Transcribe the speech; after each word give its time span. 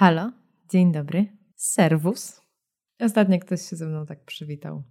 Halo, 0.00 0.32
dzień 0.70 0.92
dobry, 0.92 1.26
serwus. 1.56 2.40
Ostatnio 3.00 3.38
ktoś 3.38 3.62
się 3.62 3.76
ze 3.76 3.86
mną 3.86 4.06
tak 4.06 4.24
przywitał. 4.24 4.82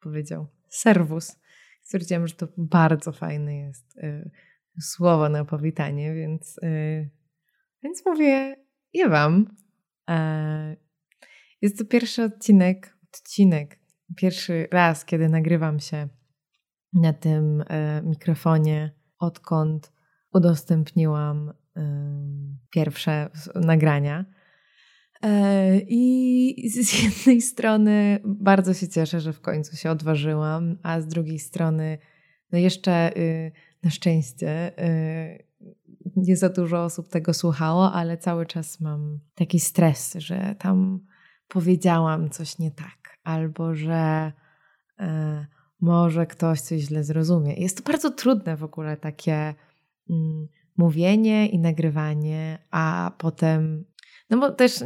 Powiedział 0.00 0.46
serwus. 0.68 1.36
Stwierdziłam, 1.82 2.26
że 2.26 2.34
to 2.34 2.48
bardzo 2.58 3.12
fajne 3.12 3.56
jest 3.56 3.96
y, 3.96 4.30
słowo 4.80 5.28
na 5.28 5.44
powitanie, 5.44 6.14
więc, 6.14 6.58
y, 6.62 7.10
więc 7.82 8.06
mówię 8.06 8.56
ja 8.92 9.08
wam. 9.08 9.56
E, 10.10 10.76
jest 11.62 11.78
to 11.78 11.84
pierwszy 11.84 12.22
odcinek, 12.22 12.96
odcinek, 13.12 13.78
pierwszy 14.16 14.68
raz, 14.72 15.04
kiedy 15.04 15.28
nagrywam 15.28 15.80
się 15.80 16.08
na 16.92 17.12
tym 17.12 17.60
y, 17.60 17.64
mikrofonie, 18.02 18.94
odkąd 19.18 19.92
udostępniłam 20.32 21.52
pierwsze 22.70 23.30
nagrania. 23.54 24.33
E, 25.24 25.78
I 25.88 26.70
z 26.70 27.02
jednej 27.02 27.40
strony 27.42 28.20
bardzo 28.24 28.74
się 28.74 28.88
cieszę, 28.88 29.20
że 29.20 29.32
w 29.32 29.40
końcu 29.40 29.76
się 29.76 29.90
odważyłam, 29.90 30.78
a 30.82 31.00
z 31.00 31.06
drugiej 31.06 31.38
strony, 31.38 31.98
no 32.52 32.58
jeszcze 32.58 33.16
y, 33.16 33.52
na 33.82 33.90
szczęście 33.90 34.78
y, 34.84 35.44
nie 36.16 36.36
za 36.36 36.48
dużo 36.48 36.84
osób 36.84 37.08
tego 37.08 37.34
słuchało, 37.34 37.92
ale 37.92 38.18
cały 38.18 38.46
czas 38.46 38.80
mam 38.80 39.18
taki 39.34 39.60
stres, 39.60 40.14
że 40.14 40.54
tam 40.58 41.00
powiedziałam 41.48 42.30
coś 42.30 42.58
nie 42.58 42.70
tak, 42.70 43.18
albo 43.22 43.74
że 43.74 44.32
e, 44.98 45.46
może 45.80 46.26
ktoś 46.26 46.60
coś 46.60 46.80
źle 46.80 47.04
zrozumie. 47.04 47.54
Jest 47.54 47.76
to 47.76 47.92
bardzo 47.92 48.10
trudne 48.10 48.56
w 48.56 48.64
ogóle 48.64 48.96
takie 48.96 49.54
mm, 50.10 50.48
mówienie 50.76 51.48
i 51.48 51.58
nagrywanie, 51.58 52.58
a 52.70 53.12
potem 53.18 53.84
no 54.30 54.38
bo 54.38 54.50
też, 54.50 54.78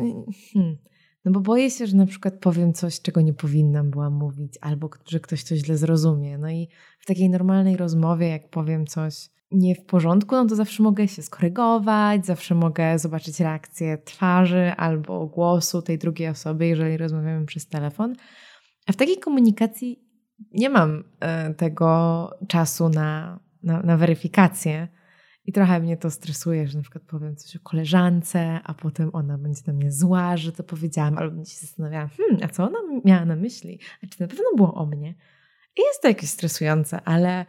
hmm, 0.52 0.76
no 1.24 1.32
bo 1.32 1.40
boję 1.40 1.70
się, 1.70 1.86
że 1.86 1.96
na 1.96 2.06
przykład 2.06 2.34
powiem 2.40 2.72
coś, 2.72 3.00
czego 3.00 3.20
nie 3.20 3.34
powinnam 3.34 3.90
była 3.90 4.10
mówić, 4.10 4.58
albo 4.60 4.90
że 5.08 5.20
ktoś 5.20 5.42
coś 5.42 5.58
źle 5.58 5.76
zrozumie. 5.76 6.38
No 6.38 6.50
i 6.50 6.68
w 7.00 7.06
takiej 7.06 7.30
normalnej 7.30 7.76
rozmowie, 7.76 8.28
jak 8.28 8.50
powiem 8.50 8.86
coś 8.86 9.30
nie 9.50 9.74
w 9.74 9.84
porządku, 9.84 10.34
no 10.34 10.46
to 10.46 10.56
zawsze 10.56 10.82
mogę 10.82 11.08
się 11.08 11.22
skorygować, 11.22 12.26
zawsze 12.26 12.54
mogę 12.54 12.98
zobaczyć 12.98 13.40
reakcję 13.40 13.98
twarzy 13.98 14.72
albo 14.76 15.26
głosu 15.26 15.82
tej 15.82 15.98
drugiej 15.98 16.28
osoby, 16.28 16.66
jeżeli 16.66 16.96
rozmawiamy 16.96 17.46
przez 17.46 17.68
telefon. 17.68 18.14
A 18.86 18.92
w 18.92 18.96
takiej 18.96 19.18
komunikacji 19.18 20.08
nie 20.52 20.70
mam 20.70 21.04
e, 21.20 21.54
tego 21.54 22.30
czasu 22.48 22.88
na, 22.88 23.40
na, 23.62 23.82
na 23.82 23.96
weryfikację. 23.96 24.88
I 25.48 25.52
trochę 25.52 25.80
mnie 25.80 25.96
to 25.96 26.10
stresuje, 26.10 26.68
że 26.68 26.78
na 26.78 26.82
przykład 26.82 27.04
powiem 27.04 27.36
coś 27.36 27.56
o 27.56 27.60
koleżance, 27.60 28.60
a 28.64 28.74
potem 28.74 29.10
ona 29.12 29.38
będzie 29.38 29.62
na 29.66 29.72
mnie 29.72 29.92
zła, 29.92 30.36
że 30.36 30.52
to 30.52 30.62
powiedziałam, 30.62 31.18
albo 31.18 31.36
będzie 31.36 31.50
się 31.50 31.60
zastanawiała, 31.60 32.08
hmm, 32.08 32.38
a 32.42 32.48
co 32.48 32.64
ona 32.64 32.78
miała 33.04 33.24
na 33.24 33.36
myśli? 33.36 33.80
A 34.04 34.06
czy 34.06 34.20
na 34.20 34.26
pewno 34.26 34.44
było 34.56 34.74
o 34.74 34.86
mnie? 34.86 35.14
I 35.76 35.80
jest 35.82 36.02
to 36.02 36.08
jakieś 36.08 36.30
stresujące, 36.30 37.00
ale 37.04 37.46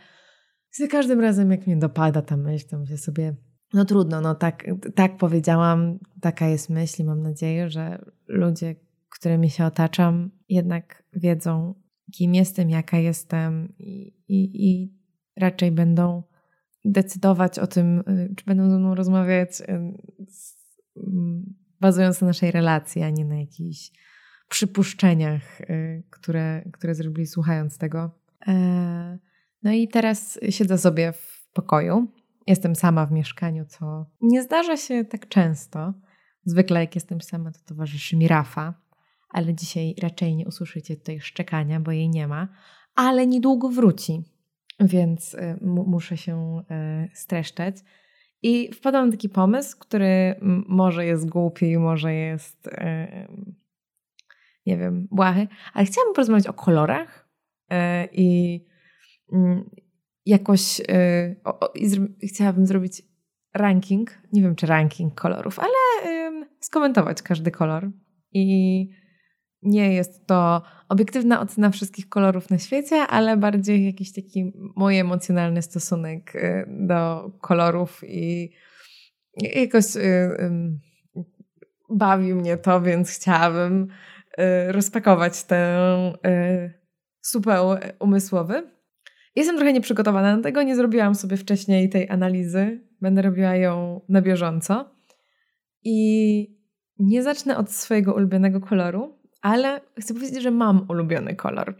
za 0.71 0.87
każdym 0.87 1.19
razem, 1.19 1.51
jak 1.51 1.67
mnie 1.67 1.77
dopada 1.77 2.21
ta 2.21 2.37
myśl, 2.37 2.67
to 2.69 2.79
myślę 2.79 2.97
sobie, 2.97 3.35
no 3.73 3.85
trudno, 3.85 4.21
no 4.21 4.35
tak, 4.35 4.65
tak 4.95 5.17
powiedziałam, 5.17 5.99
taka 6.21 6.47
jest 6.47 6.69
myśl 6.69 7.01
i 7.01 7.05
mam 7.05 7.21
nadzieję, 7.21 7.69
że 7.69 8.05
ludzie, 8.27 8.75
którymi 9.09 9.49
się 9.49 9.65
otaczam, 9.65 10.31
jednak 10.49 11.03
wiedzą, 11.13 11.73
kim 12.13 12.35
jestem, 12.35 12.69
jaka 12.69 12.97
jestem 12.97 13.73
i, 13.79 14.13
i, 14.27 14.69
i 14.69 14.93
raczej 15.37 15.71
będą 15.71 16.28
decydować 16.85 17.59
o 17.59 17.67
tym, 17.67 17.99
y, 17.99 18.33
czy 18.37 18.45
będą 18.45 18.69
ze 18.69 18.79
mną 18.79 18.95
rozmawiać 18.95 19.61
y, 19.61 19.65
mm, 19.67 21.53
bazując 21.81 22.21
na 22.21 22.27
naszej 22.27 22.51
relacji, 22.51 23.03
a 23.03 23.09
nie 23.09 23.25
na 23.25 23.39
jakichś 23.39 23.91
przypuszczeniach, 24.49 25.61
y, 25.61 26.03
które, 26.09 26.69
które 26.73 26.95
zrobili 26.95 27.27
słuchając 27.27 27.77
tego. 27.77 28.11
E, 28.47 29.19
no 29.63 29.71
i 29.71 29.87
teraz 29.87 30.39
siedzę 30.49 30.77
sobie 30.77 31.11
w 31.11 31.47
pokoju. 31.53 32.07
Jestem 32.47 32.75
sama 32.75 33.05
w 33.05 33.11
mieszkaniu, 33.11 33.65
co 33.65 34.05
nie 34.21 34.43
zdarza 34.43 34.77
się 34.77 35.05
tak 35.05 35.27
często. 35.27 35.93
Zwykle 36.45 36.79
jak 36.79 36.95
jestem 36.95 37.21
sama, 37.21 37.51
to 37.51 37.59
towarzyszy 37.65 38.17
mi 38.17 38.27
Rafa, 38.27 38.73
ale 39.29 39.53
dzisiaj 39.53 39.95
raczej 40.01 40.35
nie 40.35 40.47
usłyszycie 40.47 40.95
tutaj 40.95 41.19
szczekania, 41.19 41.79
bo 41.79 41.91
jej 41.91 42.09
nie 42.09 42.27
ma, 42.27 42.47
ale 42.95 43.27
niedługo 43.27 43.69
wróci 43.69 44.23
więc 44.79 45.33
y, 45.33 45.57
muszę 45.61 46.17
się 46.17 46.61
y, 47.05 47.15
streszczać. 47.15 47.75
I 48.41 48.73
wpadłam 48.73 49.05
na 49.05 49.11
taki 49.11 49.29
pomysł, 49.29 49.77
który 49.79 50.35
może 50.67 51.05
jest 51.05 51.29
głupi, 51.29 51.77
może 51.77 52.13
jest, 52.13 52.67
y, 52.67 52.71
nie 54.65 54.77
wiem, 54.77 55.07
błahy, 55.11 55.47
ale 55.73 55.85
chciałabym 55.85 56.13
porozmawiać 56.13 56.47
o 56.47 56.53
kolorach 56.53 57.29
i 58.11 58.59
mm, 59.33 59.69
jakoś 60.25 60.81
chciałabym 62.23 62.65
zrobić 62.65 63.01
ranking, 63.53 64.21
nie 64.33 64.41
wiem 64.41 64.55
czy 64.55 64.67
ranking 64.67 65.13
kolorów, 65.15 65.59
ale 65.59 66.11
skomentować 66.59 67.21
każdy 67.21 67.51
kolor 67.51 67.91
i 68.31 68.89
nie 69.61 69.93
jest 69.93 70.27
to 70.27 70.61
obiektywna 70.89 71.41
ocena 71.41 71.69
wszystkich 71.69 72.09
kolorów 72.09 72.49
na 72.49 72.57
świecie, 72.57 72.95
ale 72.95 73.37
bardziej 73.37 73.85
jakiś 73.85 74.13
taki 74.13 74.53
mój 74.75 74.97
emocjonalny 74.97 75.61
stosunek 75.61 76.35
y, 76.35 76.65
do 76.67 77.31
kolorów 77.41 78.01
i 78.03 78.51
jakoś 79.55 79.95
y, 79.95 80.29
bawi 81.89 82.33
mnie 82.33 82.57
to, 82.57 82.81
więc 82.81 83.11
chciałabym 83.11 83.87
y, 84.39 84.71
rozpakować 84.71 85.43
ten 85.43 85.79
supeł 87.21 87.75
umysłowy. 87.99 88.71
Jestem 89.35 89.55
trochę 89.55 89.73
nieprzygotowana 89.73 90.37
do 90.37 90.43
tego, 90.43 90.63
nie 90.63 90.75
zrobiłam 90.75 91.15
sobie 91.15 91.37
wcześniej 91.37 91.89
tej 91.89 92.09
analizy. 92.09 92.83
Będę 93.01 93.21
robiła 93.21 93.55
ją 93.55 94.01
na 94.09 94.21
bieżąco. 94.21 94.95
I 95.83 96.59
nie 96.99 97.23
zacznę 97.23 97.57
od 97.57 97.71
swojego 97.71 98.13
ulubionego 98.13 98.59
koloru, 98.59 99.18
ale 99.41 99.81
chcę 99.99 100.13
powiedzieć, 100.13 100.41
że 100.41 100.51
mam 100.51 100.85
ulubiony 100.89 101.35
kolor. 101.35 101.75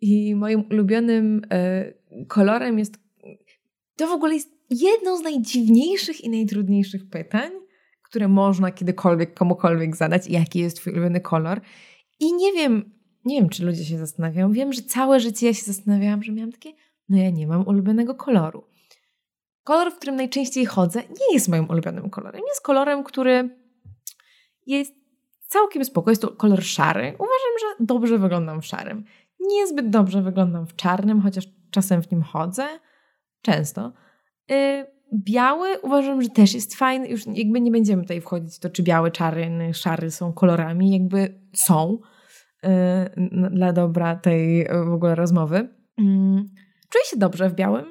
I 0.00 0.34
moim 0.34 0.64
ulubionym 0.70 1.42
y, 2.18 2.26
kolorem 2.26 2.78
jest. 2.78 2.94
To 3.96 4.06
w 4.06 4.10
ogóle 4.10 4.34
jest 4.34 4.50
jedno 4.70 5.16
z 5.16 5.22
najdziwniejszych 5.22 6.20
i 6.20 6.30
najtrudniejszych 6.30 7.10
pytań, 7.10 7.50
które 8.02 8.28
można 8.28 8.70
kiedykolwiek 8.70 9.34
komukolwiek 9.34 9.96
zadać. 9.96 10.26
Jaki 10.26 10.58
jest 10.58 10.76
Twój 10.76 10.92
ulubiony 10.92 11.20
kolor? 11.20 11.60
I 12.20 12.32
nie 12.32 12.52
wiem, 12.52 12.92
nie 13.24 13.40
wiem, 13.40 13.48
czy 13.48 13.64
ludzie 13.64 13.84
się 13.84 13.98
zastanawiają. 13.98 14.52
Wiem, 14.52 14.72
że 14.72 14.82
całe 14.82 15.20
życie 15.20 15.46
ja 15.46 15.54
się 15.54 15.62
zastanawiałam, 15.62 16.22
że 16.22 16.32
miałam 16.32 16.52
takie, 16.52 16.72
no 17.08 17.18
ja 17.18 17.30
nie 17.30 17.46
mam 17.46 17.68
ulubionego 17.68 18.14
koloru. 18.14 18.64
Kolor, 19.64 19.92
w 19.92 19.96
którym 19.96 20.16
najczęściej 20.16 20.66
chodzę, 20.66 21.00
nie 21.00 21.34
jest 21.34 21.48
moim 21.48 21.70
ulubionym 21.70 22.10
kolorem. 22.10 22.42
Jest 22.48 22.60
kolorem, 22.60 23.04
który 23.04 23.56
jest 24.66 25.01
całkiem 25.52 25.84
spoko. 25.84 26.10
Jest 26.10 26.22
to 26.22 26.30
kolor 26.30 26.62
szary. 26.62 27.06
Uważam, 27.14 27.54
że 27.60 27.84
dobrze 27.86 28.18
wyglądam 28.18 28.62
w 28.62 28.66
szarym. 28.66 29.04
Niezbyt 29.40 29.90
dobrze 29.90 30.22
wyglądam 30.22 30.66
w 30.66 30.76
czarnym, 30.76 31.20
chociaż 31.20 31.48
czasem 31.70 32.02
w 32.02 32.10
nim 32.10 32.22
chodzę. 32.22 32.66
Często. 33.42 33.92
Yy, 34.48 34.86
biały 35.14 35.80
uważam, 35.80 36.22
że 36.22 36.28
też 36.28 36.54
jest 36.54 36.74
fajny. 36.74 37.08
Już 37.08 37.26
jakby 37.26 37.60
nie 37.60 37.70
będziemy 37.70 38.02
tutaj 38.02 38.20
wchodzić 38.20 38.56
w 38.56 38.60
to, 38.60 38.70
czy 38.70 38.82
biały, 38.82 39.10
czarny, 39.10 39.74
szary 39.74 40.10
są 40.10 40.32
kolorami. 40.32 40.92
Jakby 40.92 41.40
są 41.54 41.98
yy, 42.62 42.70
dla 43.50 43.72
dobra 43.72 44.16
tej 44.16 44.68
w 44.88 44.92
ogóle 44.92 45.14
rozmowy. 45.14 45.56
Yy, 45.98 46.04
czuję 46.88 47.04
się 47.04 47.16
dobrze 47.16 47.50
w 47.50 47.54
białym. 47.54 47.86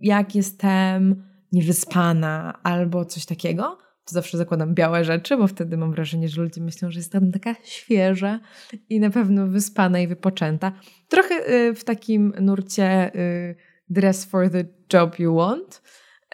Jak 0.00 0.34
jestem 0.34 1.24
niewyspana 1.52 2.60
albo 2.62 3.04
coś 3.04 3.26
takiego, 3.26 3.78
zawsze 4.06 4.38
zakładam 4.38 4.74
białe 4.74 5.04
rzeczy, 5.04 5.36
bo 5.36 5.46
wtedy 5.46 5.76
mam 5.76 5.92
wrażenie, 5.92 6.28
że 6.28 6.42
ludzie 6.42 6.60
myślą, 6.60 6.90
że 6.90 6.98
jestem 6.98 7.32
taka 7.32 7.54
świeża 7.64 8.40
i 8.88 9.00
na 9.00 9.10
pewno 9.10 9.46
wyspana 9.46 10.00
i 10.00 10.06
wypoczęta. 10.06 10.72
Trochę 11.08 11.34
y, 11.50 11.74
w 11.74 11.84
takim 11.84 12.32
nurcie 12.40 13.14
y, 13.16 13.56
dress 13.88 14.24
for 14.24 14.50
the 14.50 14.64
job 14.92 15.18
you 15.18 15.34
want. 15.34 15.82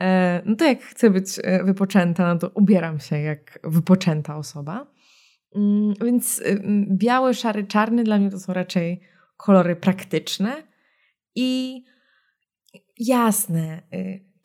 E, 0.00 0.42
no 0.44 0.56
to 0.56 0.64
jak 0.64 0.82
chcę 0.82 1.10
być 1.10 1.38
y, 1.38 1.64
wypoczęta, 1.64 2.34
no 2.34 2.38
to 2.38 2.50
ubieram 2.54 3.00
się 3.00 3.18
jak 3.18 3.58
wypoczęta 3.64 4.36
osoba. 4.36 4.86
Mm, 5.54 5.94
więc 6.04 6.42
biały, 6.90 7.34
szary, 7.34 7.64
czarny 7.64 8.04
dla 8.04 8.18
mnie 8.18 8.30
to 8.30 8.38
są 8.38 8.52
raczej 8.52 9.00
kolory 9.36 9.76
praktyczne 9.76 10.62
i 11.34 11.82
jasne 12.98 13.82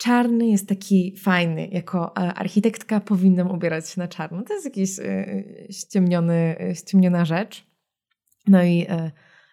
czarny 0.04 0.48
jest 0.48 0.70
taki 0.70 1.18
fajny. 1.18 1.68
Jako 1.68 2.16
e, 2.16 2.34
architektka 2.34 3.00
powinnam 3.00 3.52
ubierać 3.52 3.90
się 3.90 4.02
na 4.02 4.08
czarno. 4.08 4.42
To 4.42 4.54
jest 4.54 4.66
jakiś 4.66 5.00
e, 5.00 5.04
e, 6.60 6.74
ściemniona 6.74 7.26
rzecz. 7.26 7.68
No 8.48 8.64
i 8.64 8.88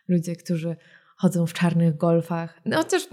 ludzie, 0.08 0.36
którzy 0.36 0.76
chodzą 1.16 1.46
w 1.46 1.52
czarnych 1.52 1.96
golfach. 1.96 2.60
No 2.64 2.76
chociaż 2.76 3.08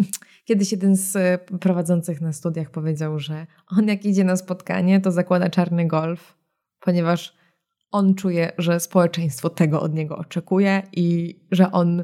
kiedyś 0.45 0.72
jeden 0.72 0.95
z 0.95 1.42
prowadzących 1.60 2.22
na 2.22 2.34
studiach 2.34 2.72
powiedział, 2.72 3.19
że 3.19 3.48
on 3.68 3.88
jak 3.88 4.06
idzie 4.06 4.24
na 4.24 4.38
spotkanie, 4.38 5.01
to 5.01 5.12
zakłada 5.12 5.50
czarny 5.50 5.88
golf, 5.88 6.38
ponieważ 6.80 7.38
on 7.92 8.16
czuje, 8.16 8.51
że 8.57 8.80
społeczeństwo 8.80 9.50
tego 9.50 9.81
od 9.81 9.94
niego 9.94 10.18
oczekuje 10.18 10.84
i 10.92 11.39
że 11.51 11.72
on 11.72 12.04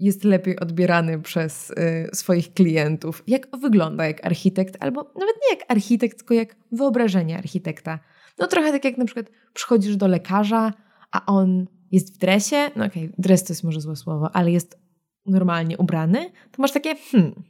jest 0.00 0.24
lepiej 0.24 0.60
odbierany 0.60 1.20
przez 1.20 1.70
y, 1.70 1.74
swoich 2.12 2.54
klientów. 2.54 3.22
Jak 3.26 3.56
wygląda 3.56 4.06
jak 4.06 4.26
architekt, 4.26 4.76
albo 4.80 5.02
nawet 5.02 5.36
nie 5.42 5.56
jak 5.56 5.64
architekt, 5.68 6.18
tylko 6.18 6.34
jak 6.34 6.56
wyobrażenie 6.72 7.38
architekta. 7.38 7.98
No 8.38 8.46
trochę 8.46 8.72
tak 8.72 8.84
jak 8.84 8.98
na 8.98 9.04
przykład 9.04 9.26
przychodzisz 9.54 9.96
do 9.96 10.08
lekarza, 10.08 10.72
a 11.12 11.26
on 11.26 11.66
jest 11.90 12.14
w 12.14 12.18
dresie, 12.18 12.56
no 12.76 12.84
okej, 12.84 13.04
okay, 13.04 13.14
dres 13.18 13.44
to 13.44 13.52
jest 13.52 13.64
może 13.64 13.80
złe 13.80 13.96
słowo, 13.96 14.30
ale 14.32 14.50
jest 14.50 14.78
normalnie 15.26 15.78
ubrany, 15.78 16.30
to 16.52 16.62
masz 16.62 16.72
takie 16.72 16.94
hmm, 16.96 17.42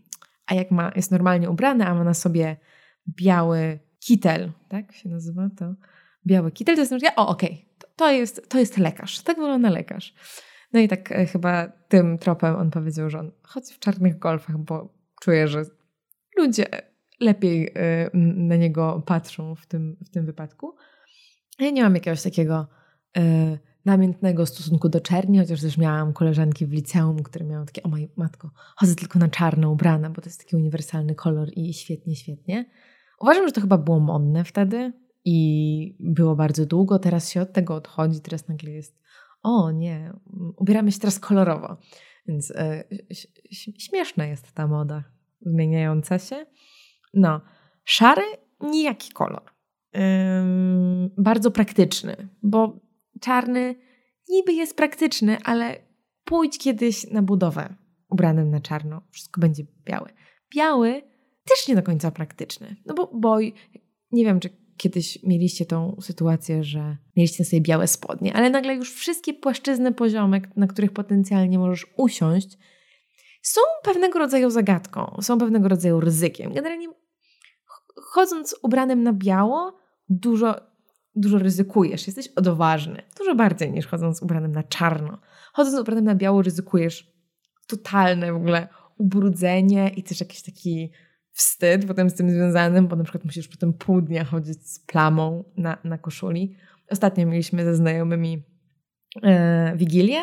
a 0.47 0.55
jak 0.55 0.71
ma, 0.71 0.93
jest 0.97 1.11
normalnie 1.11 1.51
ubrany, 1.51 1.87
a 1.87 1.95
ma 1.95 2.05
na 2.05 2.15
sobie 2.15 2.57
biały 3.09 3.79
kitel, 4.01 4.53
tak 4.69 4.93
się 4.93 5.09
nazywa 5.09 5.49
to? 5.59 5.75
Biały 6.27 6.53
kitel, 6.53 6.75
to 6.75 6.81
jest 6.81 6.93
na 6.93 7.15
o 7.17 7.29
okej, 7.29 7.51
okay, 7.51 7.65
to, 7.79 7.89
to, 7.97 8.11
jest, 8.11 8.49
to 8.49 8.59
jest 8.59 8.79
lekarz, 8.79 9.21
tak 9.21 9.37
wygląda 9.37 9.71
lekarz. 9.71 10.15
No 10.73 10.81
i 10.81 10.89
tak 10.89 11.13
e, 11.13 11.27
chyba 11.27 11.69
tym 11.69 12.19
tropem 12.19 12.57
on 12.57 12.71
powiedział, 12.71 13.11
że 13.11 13.19
on 13.19 13.31
chodzi 13.43 13.75
w 13.75 13.79
czarnych 13.79 14.19
golfach, 14.19 14.59
bo 14.59 14.95
czuje, 15.21 15.49
że 15.49 15.63
ludzie 16.39 16.67
lepiej 17.21 17.73
e, 17.75 18.11
na 18.37 18.57
niego 18.57 19.03
patrzą 19.07 19.55
w 19.55 19.67
tym, 19.67 19.97
w 20.07 20.11
tym 20.11 20.27
wypadku. 20.27 20.77
Ja 21.59 21.71
nie 21.71 21.83
mam 21.83 21.95
jakiegoś 21.95 22.23
takiego 22.23 22.67
e, 23.17 23.59
namiętnego 23.85 24.47
stosunku 24.47 24.89
do 24.89 25.01
czerni, 25.01 25.39
chociaż 25.39 25.61
też 25.61 25.79
miałam 25.79 26.13
koleżanki 26.13 26.67
w 26.67 26.73
liceum, 26.73 27.23
które 27.23 27.45
miały 27.45 27.67
takie, 27.67 27.83
o 27.83 27.89
moj 27.89 28.11
matko, 28.17 28.51
chodzę 28.77 28.95
tylko 28.95 29.19
na 29.19 29.29
czarno 29.29 29.71
ubrana, 29.71 30.11
bo 30.11 30.23
to 30.23 30.29
jest 30.29 30.45
taki 30.45 30.57
uniwersalny 30.57 31.15
kolor 31.15 31.49
i 31.57 31.75
świetnie, 31.75 32.17
świetnie. 32.17 32.71
Uważam, 33.21 33.47
że 33.47 33.53
to 33.53 33.61
chyba 33.61 33.79
było 33.79 34.01
modne 34.01 34.45
wtedy 34.45 34.93
i 35.25 35.97
było 36.01 36.37
bardzo 36.37 36.67
długo, 36.67 36.99
teraz 36.99 37.31
się 37.31 37.41
od 37.41 37.53
tego 37.53 37.75
odchodzi, 37.75 38.21
teraz 38.21 38.49
nagle 38.49 38.71
jest, 38.71 39.01
o 39.43 39.71
nie, 39.71 40.13
ubieramy 40.57 40.93
się 40.93 40.99
teraz 40.99 41.21
kolorowo. 41.21 41.77
Więc 42.27 42.51
e, 42.51 42.85
śmieszna 43.79 44.27
jest 44.27 44.53
ta 44.53 44.67
moda 44.67 45.05
zmieniająca 45.41 46.19
się. 46.19 46.47
No, 47.15 47.41
szary, 47.85 48.23
nijaki 48.61 49.13
kolor. 49.13 49.43
Ym, 49.97 51.11
bardzo 51.19 51.51
praktyczny, 51.51 52.29
bo 52.43 52.81
czarny 53.21 53.75
niby 54.29 54.53
jest 54.53 54.77
praktyczny, 54.77 55.39
ale 55.45 55.77
pójdź 56.25 56.59
kiedyś 56.59 57.11
na 57.11 57.23
budowę 57.23 57.75
ubranym 58.11 58.51
na 58.51 58.61
czarno, 58.61 59.03
wszystko 59.11 59.41
będzie 59.41 59.63
białe. 59.85 60.13
Biały 60.55 61.03
też 61.45 61.69
nie 61.69 61.75
do 61.75 61.83
końca 61.83 62.11
praktyczny, 62.11 62.77
no 62.87 62.95
bo 62.95 63.11
boj, 63.15 63.55
nie 64.13 64.25
wiem, 64.25 64.41
czy 64.41 64.60
kiedyś 64.81 65.23
mieliście 65.23 65.67
tą 65.67 65.97
sytuację, 66.01 66.65
że 66.65 66.97
mieliście 67.17 67.45
sobie 67.45 67.61
białe 67.61 67.87
spodnie, 67.87 68.35
ale 68.35 68.51
nagle 68.51 68.75
już 68.75 68.95
wszystkie 68.95 69.35
płaszczyzny 69.35 69.93
poziomek, 69.93 70.57
na 70.57 70.67
których 70.67 70.93
potencjalnie 70.93 71.59
możesz 71.59 71.87
usiąść, 71.97 72.59
są 73.43 73.61
pewnego 73.83 74.19
rodzaju 74.19 74.51
zagadką, 74.51 75.17
są 75.23 75.39
pewnego 75.39 75.69
rodzaju 75.69 76.01
ryzykiem. 76.01 76.53
Generalnie 76.53 76.89
chodząc 77.95 78.57
ubranym 78.63 79.03
na 79.03 79.13
biało, 79.13 79.79
dużo 80.09 80.55
dużo 81.15 81.39
ryzykujesz, 81.39 82.07
jesteś 82.07 82.29
odważny. 82.29 83.03
Dużo 83.19 83.35
bardziej 83.35 83.73
niż 83.73 83.87
chodząc 83.87 84.23
ubranym 84.23 84.53
na 84.53 84.63
czarno. 84.63 85.19
Chodząc 85.53 85.81
ubranym 85.81 86.05
na 86.05 86.15
biało 86.15 86.43
ryzykujesz 86.43 87.13
totalne 87.67 88.33
w 88.33 88.37
ogóle 88.37 88.69
ubrudzenie 88.99 89.91
i 89.97 90.03
też 90.03 90.21
jakiś 90.21 90.43
taki 90.43 90.91
wstyd 91.41 91.87
potem 91.87 92.11
z 92.11 92.15
tym 92.15 92.31
związanym, 92.31 92.89
bo 92.89 92.97
na 92.97 93.05
przykład 93.05 93.25
musisz 93.25 93.49
potem 93.49 93.73
pół 93.73 94.01
dnia 94.01 94.25
chodzić 94.25 94.69
z 94.69 94.81
plamą 94.81 95.45
na, 95.57 95.79
na 95.85 95.99
koszuli. 95.99 96.57
Ostatnio 96.91 97.27
mieliśmy 97.27 97.65
ze 97.65 97.75
znajomymi 97.75 98.43
e, 99.23 99.73
wigilię 99.77 100.21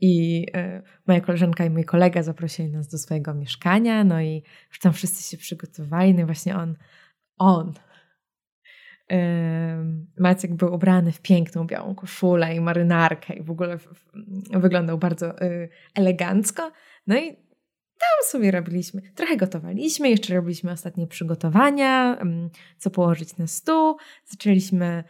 i 0.00 0.46
e, 0.54 0.82
moja 1.06 1.20
koleżanka 1.20 1.64
i 1.64 1.70
mój 1.70 1.84
kolega 1.84 2.22
zaprosili 2.22 2.68
nas 2.68 2.88
do 2.88 2.98
swojego 2.98 3.34
mieszkania, 3.34 4.04
no 4.04 4.20
i 4.20 4.42
już 4.68 4.78
tam 4.78 4.92
wszyscy 4.92 5.30
się 5.30 5.36
przygotowali, 5.36 6.14
no 6.14 6.20
i 6.20 6.24
właśnie 6.24 6.56
on, 6.56 6.76
on 7.38 7.74
Maciek 10.18 10.54
był 10.54 10.74
ubrany 10.74 11.12
w 11.12 11.20
piękną 11.20 11.66
białą 11.66 11.94
koszulę 11.94 12.54
i 12.54 12.60
marynarkę 12.60 13.34
i 13.34 13.42
w 13.42 13.50
ogóle 13.50 13.78
wyglądał 14.52 14.98
bardzo 14.98 15.42
y, 15.42 15.68
elegancko. 15.94 16.72
No 17.06 17.18
i 17.18 17.36
tam 18.00 18.30
sobie 18.30 18.50
robiliśmy, 18.50 19.02
trochę 19.14 19.36
gotowaliśmy, 19.36 20.10
jeszcze 20.10 20.34
robiliśmy 20.34 20.72
ostatnie 20.72 21.06
przygotowania, 21.06 22.18
co 22.78 22.90
położyć 22.90 23.36
na 23.36 23.46
stół. 23.46 23.96
Zaczęliśmy 24.24 25.04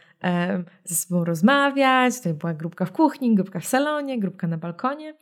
ze 0.83 0.95
sobą 0.95 1.25
rozmawiać. 1.25 2.17
Tutaj 2.17 2.33
była 2.33 2.53
grupka 2.53 2.85
w 2.85 2.91
kuchni, 2.91 3.35
grupka 3.35 3.59
w 3.59 3.65
salonie, 3.65 4.19
grupka 4.19 4.47
na 4.47 4.57
balkonie. 4.57 5.13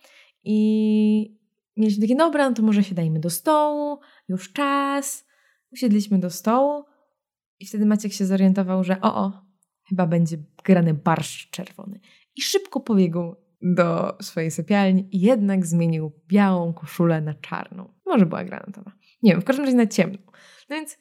I 0.43 1.37
mieliśmy 1.77 2.01
takie, 2.01 2.15
dobra, 2.15 2.49
no 2.49 2.55
to 2.55 2.61
może 2.61 2.83
się 2.83 2.95
dajmy 2.95 3.19
do 3.19 3.29
stołu, 3.29 3.99
już 4.27 4.53
czas. 4.53 5.27
Usiedliśmy 5.71 6.19
do 6.19 6.29
stołu. 6.29 6.83
I 7.59 7.65
wtedy 7.65 7.85
Maciek 7.85 8.13
się 8.13 8.25
zorientował, 8.25 8.83
że 8.83 9.01
o, 9.01 9.15
o, 9.15 9.41
chyba 9.89 10.07
będzie 10.07 10.37
grany 10.63 10.93
barszcz 10.93 11.49
czerwony. 11.49 11.99
I 12.35 12.41
szybko 12.41 12.79
pobiegł 12.79 13.35
do 13.61 14.17
swojej 14.21 14.51
sypialni 14.51 15.07
i 15.11 15.21
jednak 15.21 15.65
zmienił 15.65 16.11
białą 16.27 16.73
koszulę 16.73 17.21
na 17.21 17.33
czarną. 17.33 17.93
Może 18.05 18.25
była 18.25 18.43
granatowa. 18.43 18.91
Nie 19.23 19.31
wiem, 19.31 19.41
w 19.41 19.45
każdym 19.45 19.65
razie 19.65 19.77
na 19.77 19.87
ciemną. 19.87 20.17
No 20.69 20.75
więc 20.75 20.97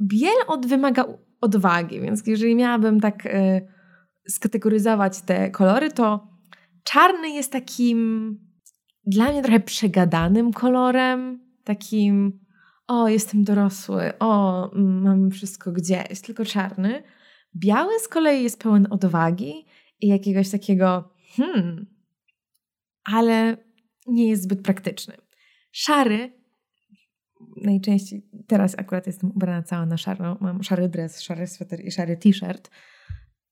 biel 0.00 0.36
od 0.46 0.66
wymaga 0.66 1.04
odwagi, 1.40 2.00
więc 2.00 2.26
jeżeli 2.26 2.54
miałabym 2.54 3.00
tak 3.00 3.26
y, 3.26 3.68
skategoryzować 4.28 5.20
te 5.20 5.50
kolory, 5.50 5.92
to 5.92 6.28
czarny 6.84 7.30
jest 7.30 7.52
takim 7.52 8.30
dla 9.06 9.32
mnie 9.32 9.42
trochę 9.42 9.60
przegadanym 9.60 10.52
kolorem, 10.52 11.40
takim 11.64 12.40
o, 12.86 13.08
jestem 13.08 13.44
dorosły, 13.44 14.18
o, 14.18 14.70
mam 14.74 15.30
wszystko 15.30 15.72
gdzieś, 15.72 16.20
tylko 16.20 16.44
czarny. 16.44 17.02
Biały 17.56 18.00
z 18.00 18.08
kolei 18.08 18.42
jest 18.42 18.62
pełen 18.62 18.86
odwagi 18.90 19.66
i 20.00 20.06
jakiegoś 20.08 20.50
takiego, 20.50 21.12
hmm, 21.36 21.86
ale 23.04 23.56
nie 24.06 24.28
jest 24.28 24.42
zbyt 24.42 24.62
praktyczny. 24.62 25.16
Szary, 25.72 26.32
najczęściej, 27.62 28.28
teraz 28.46 28.78
akurat 28.78 29.06
jestem 29.06 29.30
ubrana 29.30 29.62
cała 29.62 29.86
na 29.86 29.96
szaro, 29.96 30.38
mam 30.40 30.62
szary 30.62 30.88
dres, 30.88 31.20
szary 31.20 31.46
sweter 31.46 31.84
i 31.84 31.90
szary 31.90 32.16
t-shirt, 32.16 32.70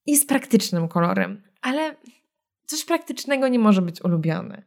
jest 0.06 0.28
praktycznym 0.28 0.88
kolorem, 0.88 1.42
ale 1.62 1.96
coś 2.66 2.84
praktycznego 2.84 3.48
nie 3.48 3.58
może 3.58 3.82
być 3.82 4.04
ulubione. 4.04 4.62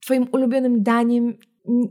Twoim 0.00 0.26
ulubionym 0.32 0.82
daniem 0.82 1.38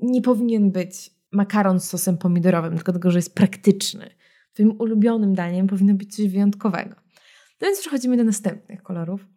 nie 0.01 0.22
powinien 0.22 0.72
być 0.72 1.12
makaron 1.31 1.79
z 1.79 1.89
sosem 1.89 2.17
pomidorowym, 2.17 2.75
tylko 2.75 2.91
dlatego, 2.91 3.12
że 3.12 3.17
jest 3.17 3.36
praktyczny. 3.36 4.10
Twoim 4.53 4.75
ulubionym 4.79 5.34
daniem 5.34 5.67
powinno 5.67 5.93
być 5.93 6.15
coś 6.15 6.27
wyjątkowego. 6.27 6.95
No 7.62 7.67
więc 7.67 7.79
przechodzimy 7.79 8.17
do 8.17 8.24
następnych 8.24 8.84
kolorów. 8.84 9.27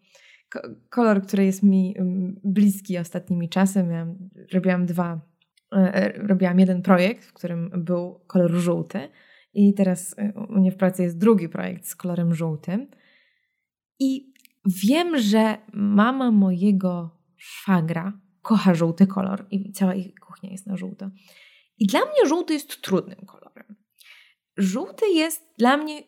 Kolor, 0.90 1.23
który 1.23 1.44
jest 1.44 1.62
mi 1.62 1.94
bliski 2.44 2.99
ostatnimi 2.99 3.49
czasy. 3.49 3.82
Miałam, 3.82 4.30
robiłam 4.52 4.87
dwa, 4.87 5.20
e, 5.73 5.76
e, 5.76 6.26
robiłam 6.26 6.58
jeden 6.58 6.82
projekt, 6.82 7.25
w 7.25 7.32
którym 7.32 7.70
był 7.76 8.20
kolor 8.26 8.52
żółty 8.52 9.08
i 9.54 9.75
teraz 9.75 10.14
e, 10.18 10.32
u 10.32 10.52
mnie 10.52 10.73
w 10.73 10.76
pracy 10.76 11.02
jest 11.02 11.18
drugi 11.18 11.49
projekt 11.49 11.87
z 11.87 11.96
kolorem 11.96 12.34
żółtym. 12.34 12.87
I 13.99 14.34
wiem, 14.87 15.18
że 15.18 15.58
mama 15.73 16.30
mojego 16.30 17.11
szwagra 17.37 18.20
kocha 18.42 18.75
żółty 18.75 19.06
kolor 19.06 19.46
i 19.50 19.73
cała 19.73 19.94
ich 19.94 20.14
kuchnia 20.14 20.50
jest 20.50 20.66
na 20.66 20.76
żółto. 20.76 21.11
I 21.78 21.87
dla 21.87 22.00
mnie 22.00 22.28
żółty 22.28 22.54
jest 22.54 22.82
trudnym 22.82 23.26
kolorem. 23.26 23.76
Żółty 24.56 25.06
jest 25.14 25.54
dla 25.58 25.76
mnie 25.76 26.02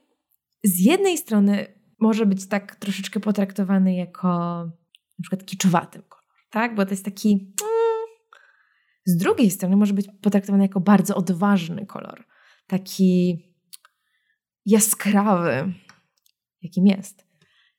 z 0.64 0.80
jednej 0.80 1.18
strony 1.18 1.75
może 1.98 2.26
być 2.26 2.48
tak 2.48 2.76
troszeczkę 2.76 3.20
potraktowany 3.20 3.94
jako 3.94 4.28
na 5.18 5.22
przykład 5.22 5.44
kiczowatym 5.44 6.02
kolor, 6.02 6.24
tak? 6.50 6.74
Bo 6.74 6.84
to 6.84 6.90
jest 6.90 7.04
taki 7.04 7.32
mm, 7.32 8.06
z 9.06 9.16
drugiej 9.16 9.50
strony 9.50 9.76
może 9.76 9.94
być 9.94 10.06
potraktowany 10.22 10.64
jako 10.64 10.80
bardzo 10.80 11.16
odważny 11.16 11.86
kolor. 11.86 12.24
Taki 12.66 13.38
jaskrawy, 14.66 15.72
jakim 16.62 16.86
jest. 16.86 17.26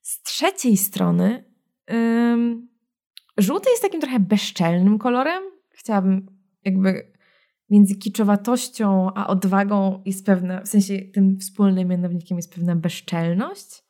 Z 0.02 0.22
trzeciej 0.22 0.78
strony 0.78 1.54
ym, 1.92 2.70
żółty 3.38 3.70
jest 3.70 3.82
takim 3.82 4.02
trochę 4.02 4.20
bezczelnym 4.20 4.98
kolorem. 4.98 5.44
Chciałabym 5.70 6.26
jakby 6.66 7.12
między 7.70 7.96
kiczowatością 7.96 9.14
a 9.16 9.28
odwagą 9.28 10.04
jest 10.06 10.26
pewna, 10.26 10.62
w 10.62 10.68
sensie 10.68 11.00
tym 11.00 11.40
wspólnym 11.40 11.88
mianownikiem 11.88 12.38
jest 12.38 12.54
pewna 12.54 12.76
bezczelność. 12.76 13.87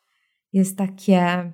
Jest 0.54 0.78
takie, 0.78 1.52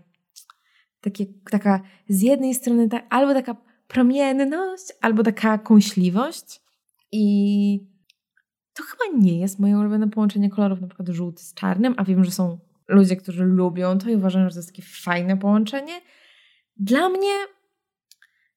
takie 1.02 1.26
taka 1.52 1.82
z 2.10 2.22
jednej 2.22 2.54
strony 2.54 2.90
ta, 2.90 3.02
albo 3.10 3.34
taka 3.34 3.56
promienność, 3.88 4.84
albo 5.02 5.24
taka 5.24 5.58
kąśliwość. 5.58 6.62
I 7.12 7.94
to 8.74 8.84
chyba 8.84 9.20
nie 9.24 9.40
jest 9.40 9.60
moje 9.60 9.78
ulubione 9.78 10.10
połączenie 10.10 10.50
kolorów, 10.50 10.82
na 10.82 10.88
przykład 10.88 11.10
żółty 11.10 11.44
z 11.44 11.54
czarnym, 11.54 11.94
a 11.98 12.04
wiem, 12.04 12.24
że 12.24 12.32
są 12.32 12.60
ludzie, 12.88 13.16
którzy 13.16 13.44
lubią 13.44 13.98
to 13.98 14.10
i 14.10 14.16
uważają, 14.16 14.50
że 14.50 14.54
to 14.54 14.60
jest 14.60 14.70
takie 14.70 14.84
fajne 15.04 15.38
połączenie. 15.38 15.94
Dla 16.78 17.10
mnie 17.10 17.34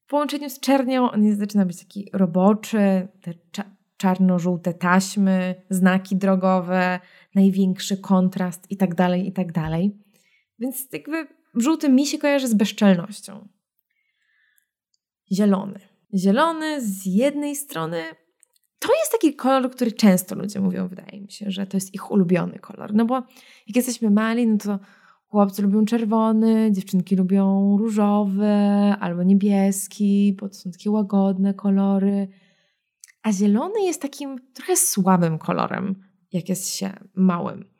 w 0.06 0.08
połączeniu 0.08 0.50
z 0.50 0.60
czernią 0.60 1.10
on 1.10 1.24
jest, 1.24 1.38
zaczyna 1.38 1.66
być 1.66 1.78
taki 1.78 2.10
roboczy, 2.12 3.08
te 3.20 3.34
cza 3.52 3.76
czarno-żółte 3.96 4.74
taśmy, 4.74 5.54
znaki 5.70 6.16
drogowe, 6.16 7.00
największy 7.34 7.96
kontrast 7.96 8.70
i 8.70 8.76
tak 8.76 8.94
dalej, 8.94 9.28
i 9.28 9.32
tak 9.32 9.52
dalej. 9.52 10.05
Więc 10.58 10.88
jakby 10.92 11.26
żółty 11.54 11.88
mi 11.88 12.06
się 12.06 12.18
kojarzy 12.18 12.48
z 12.48 12.54
bezczelnością. 12.54 13.48
Zielony. 15.32 15.80
Zielony 16.14 16.80
z 16.80 17.06
jednej 17.06 17.56
strony 17.56 18.02
to 18.78 18.88
jest 18.94 19.12
taki 19.12 19.34
kolor, 19.34 19.70
który 19.70 19.92
często 19.92 20.34
ludzie 20.34 20.60
mówią, 20.60 20.88
wydaje 20.88 21.20
mi 21.20 21.30
się, 21.30 21.50
że 21.50 21.66
to 21.66 21.76
jest 21.76 21.94
ich 21.94 22.10
ulubiony 22.10 22.58
kolor. 22.58 22.94
No 22.94 23.04
bo 23.04 23.14
jak 23.66 23.76
jesteśmy 23.76 24.10
mali, 24.10 24.46
no 24.46 24.58
to 24.58 24.78
chłopcy 25.26 25.62
lubią 25.62 25.84
czerwony, 25.84 26.72
dziewczynki 26.72 27.16
lubią 27.16 27.76
różowy 27.78 28.52
albo 29.00 29.22
niebieski, 29.22 30.36
bo 30.40 30.48
to 30.48 30.54
są 30.54 30.70
takie 30.70 30.90
łagodne 30.90 31.54
kolory. 31.54 32.28
A 33.22 33.32
zielony 33.32 33.82
jest 33.82 34.02
takim 34.02 34.40
trochę 34.52 34.76
słabym 34.76 35.38
kolorem, 35.38 36.02
jak 36.32 36.48
jest 36.48 36.68
się 36.68 36.92
małym. 37.14 37.75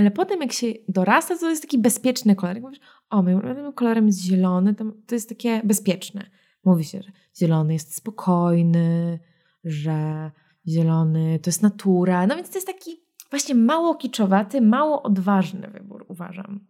Ale 0.00 0.10
potem, 0.10 0.40
jak 0.40 0.52
się 0.52 0.66
dorasta, 0.88 1.38
to 1.38 1.50
jest 1.50 1.62
taki 1.62 1.78
bezpieczny 1.78 2.36
kolor. 2.36 2.56
Jak 2.56 2.64
mówisz, 2.64 2.80
o, 3.10 3.22
moim 3.22 3.72
kolorem 3.72 4.06
jest 4.06 4.20
zielony, 4.20 4.74
to, 4.74 4.84
to 5.06 5.14
jest 5.14 5.28
takie 5.28 5.60
bezpieczne. 5.64 6.30
Mówi 6.64 6.84
się, 6.84 7.02
że 7.02 7.12
zielony 7.40 7.72
jest 7.72 7.96
spokojny, 7.96 9.18
że 9.64 10.30
zielony 10.68 11.38
to 11.38 11.48
jest 11.48 11.62
natura. 11.62 12.26
No 12.26 12.36
więc 12.36 12.50
to 12.50 12.54
jest 12.54 12.66
taki 12.66 12.90
właśnie 13.30 13.54
mało 13.54 13.94
kiczowaty, 13.94 14.60
mało 14.60 15.02
odważny 15.02 15.68
wybór, 15.68 16.06
uważam. 16.08 16.66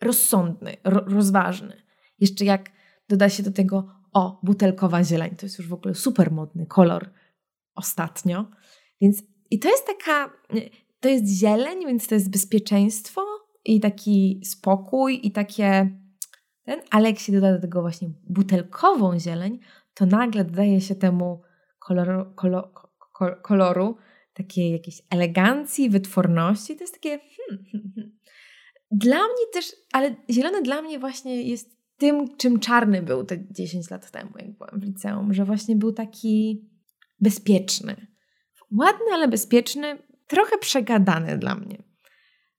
Rozsądny, 0.00 0.76
ro 0.84 1.04
rozważny. 1.06 1.82
Jeszcze 2.18 2.44
jak 2.44 2.70
doda 3.08 3.28
się 3.28 3.42
do 3.42 3.52
tego, 3.52 3.88
o, 4.12 4.40
butelkowa 4.42 5.04
zieleń, 5.04 5.36
to 5.36 5.46
jest 5.46 5.58
już 5.58 5.68
w 5.68 5.72
ogóle 5.72 5.94
super 5.94 6.32
modny 6.32 6.66
kolor 6.66 7.10
ostatnio. 7.74 8.44
Więc 9.00 9.22
i 9.50 9.58
to 9.58 9.68
jest 9.68 9.86
taka, 9.86 10.32
to 11.04 11.08
jest 11.08 11.38
zieleń, 11.40 11.86
więc 11.86 12.06
to 12.06 12.14
jest 12.14 12.30
bezpieczeństwo 12.30 13.22
i 13.64 13.80
taki 13.80 14.40
spokój 14.44 15.20
i 15.22 15.32
takie 15.32 15.90
ten, 16.64 16.80
ale 16.90 17.08
jak 17.08 17.18
się 17.18 17.32
doda 17.32 17.52
do 17.52 17.60
tego 17.60 17.80
właśnie 17.80 18.08
butelkową 18.30 19.18
zieleń, 19.18 19.60
to 19.94 20.06
nagle 20.06 20.44
dodaje 20.44 20.80
się 20.80 20.94
temu 20.94 21.42
koloru, 21.78 22.34
kolor, 22.34 23.42
koloru 23.42 23.96
takiej 24.34 24.72
jakiejś 24.72 25.02
elegancji, 25.10 25.90
wytworności. 25.90 26.76
To 26.76 26.84
jest 26.84 26.94
takie. 26.94 27.18
Hmm, 27.18 27.64
hmm, 27.72 27.92
hmm. 27.94 28.18
Dla 28.90 29.18
mnie 29.18 29.46
też, 29.52 29.72
ale 29.92 30.16
zielony 30.30 30.62
dla 30.62 30.82
mnie 30.82 30.98
właśnie 30.98 31.42
jest 31.42 31.70
tym, 31.96 32.36
czym 32.36 32.60
czarny 32.60 33.02
był 33.02 33.24
te 33.24 33.48
10 33.50 33.90
lat 33.90 34.10
temu, 34.10 34.30
jak 34.38 34.56
byłam 34.56 34.80
w 34.80 34.84
liceum, 34.84 35.34
że 35.34 35.44
właśnie 35.44 35.76
był 35.76 35.92
taki 35.92 36.64
bezpieczny. 37.20 38.06
Ładny, 38.78 39.06
ale 39.12 39.28
bezpieczny, 39.28 39.98
trochę 40.34 40.58
przegadany 40.58 41.38
dla 41.38 41.54
mnie. 41.54 41.82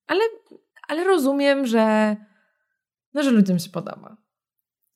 Ale, 0.07 0.21
ale 0.87 1.03
rozumiem, 1.03 1.65
że, 1.65 2.15
no, 3.13 3.23
że 3.23 3.31
ludziom 3.31 3.59
się 3.59 3.69
podoba. 3.69 4.17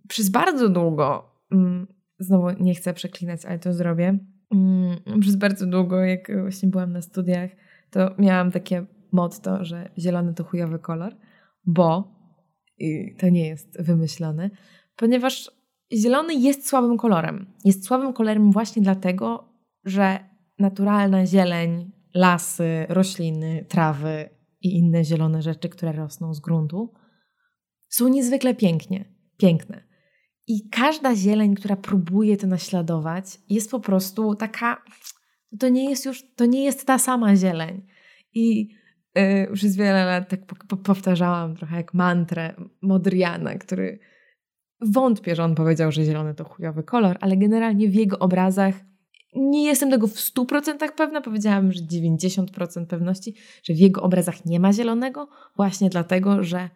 Przez 0.08 0.30
bardzo 0.30 0.70
długo 0.70 1.32
mm, 1.52 1.88
znowu 2.20 2.50
nie 2.50 2.76
chcę 2.76 2.94
przeklinać, 2.94 3.46
ale 3.46 3.60
to 3.60 3.74
zrobię. 3.74 4.20
Mm, 4.52 5.20
przez 5.22 5.36
bardzo 5.36 5.66
długo, 5.66 6.00
jak 6.00 6.42
właśnie 6.42 6.70
byłam 6.70 6.94
na 6.94 7.02
studiach, 7.02 7.50
to 7.90 8.16
miałam 8.18 8.52
takie 8.52 8.86
motto, 9.12 9.66
że 9.66 9.90
zielony 9.98 10.34
to 10.34 10.44
chujowy 10.44 10.80
kolor, 10.80 11.16
bo 11.66 12.20
to 13.20 13.30
nie 13.30 13.48
jest 13.48 13.82
wymyślone, 13.82 14.50
ponieważ 14.96 15.52
zielony 15.94 16.36
jest 16.36 16.68
słabym 16.68 16.98
kolorem. 16.98 17.54
Jest 17.66 17.86
słabym 17.86 18.14
kolorem 18.14 18.52
właśnie 18.52 18.82
dlatego, 18.82 19.54
że 19.86 20.20
naturalna 20.60 21.26
zieleń, 21.26 21.92
lasy, 22.14 22.86
rośliny, 22.90 23.66
trawy 23.70 24.30
i 24.62 24.78
inne 24.78 25.06
zielone 25.06 25.42
rzeczy, 25.42 25.70
które 25.70 25.92
rosną 25.92 26.34
z 26.34 26.40
gruntu, 26.40 26.94
są 27.90 28.08
niezwykle 28.08 28.56
pięknie, 28.56 29.06
piękne. 29.38 29.84
I 30.48 30.70
każda 30.70 31.16
zieleń, 31.16 31.56
która 31.56 31.76
próbuje 31.76 32.38
to 32.38 32.48
naśladować, 32.48 33.26
jest 33.50 33.72
po 33.72 33.80
prostu 33.80 34.36
taka. 34.36 34.84
To 35.60 35.70
nie 35.70 35.90
jest 35.90 36.06
już, 36.06 36.24
to 36.36 36.46
nie 36.46 36.64
jest 36.64 36.88
ta 36.88 37.00
sama 37.00 37.36
zieleń. 37.36 37.86
I 38.34 38.70
yy, 39.16 39.54
przez 39.54 39.76
wiele 39.76 40.06
lat 40.06 40.30
tak 40.30 40.46
po, 40.46 40.78
powtarzałam 40.78 41.56
trochę 41.56 41.76
jak 41.76 41.94
mantrę 41.94 42.54
Modriana, 42.82 43.56
który 43.56 44.00
wątpię, 44.82 45.36
że 45.36 45.44
on 45.44 45.56
powiedział, 45.56 45.92
że 45.92 46.04
zielony 46.04 46.36
to 46.36 46.44
chujowy 46.44 46.84
kolor, 46.84 47.18
ale 47.22 47.38
generalnie 47.38 47.90
w 47.90 47.96
jego 47.96 48.20
obrazach 48.20 48.76
nie 49.36 49.66
jestem 49.66 49.92
tego 49.92 50.08
w 50.08 50.16
100% 50.16 50.92
pewna, 50.98 51.22
powiedziałam, 51.22 51.72
że 51.72 51.82
90% 51.82 52.86
pewności, 52.86 53.36
że 53.64 53.74
w 53.74 53.78
jego 53.78 54.02
obrazach 54.02 54.46
nie 54.46 54.60
ma 54.60 54.74
zielonego, 54.74 55.28
właśnie 55.56 55.90
dlatego, 55.90 56.44
że 56.44 56.70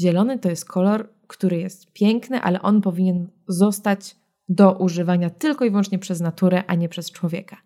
zielony 0.00 0.38
to 0.38 0.50
jest 0.50 0.64
kolor, 0.64 1.08
który 1.26 1.58
jest 1.58 1.92
piękny, 1.92 2.40
ale 2.40 2.62
on 2.62 2.80
powinien 2.80 3.28
zostać 3.48 4.16
do 4.48 4.72
używania 4.72 5.30
tylko 5.30 5.64
i 5.64 5.70
wyłącznie 5.70 5.98
przez 5.98 6.20
naturę, 6.20 6.64
a 6.66 6.74
nie 6.74 6.88
przez 6.88 7.10
człowieka. 7.10 7.56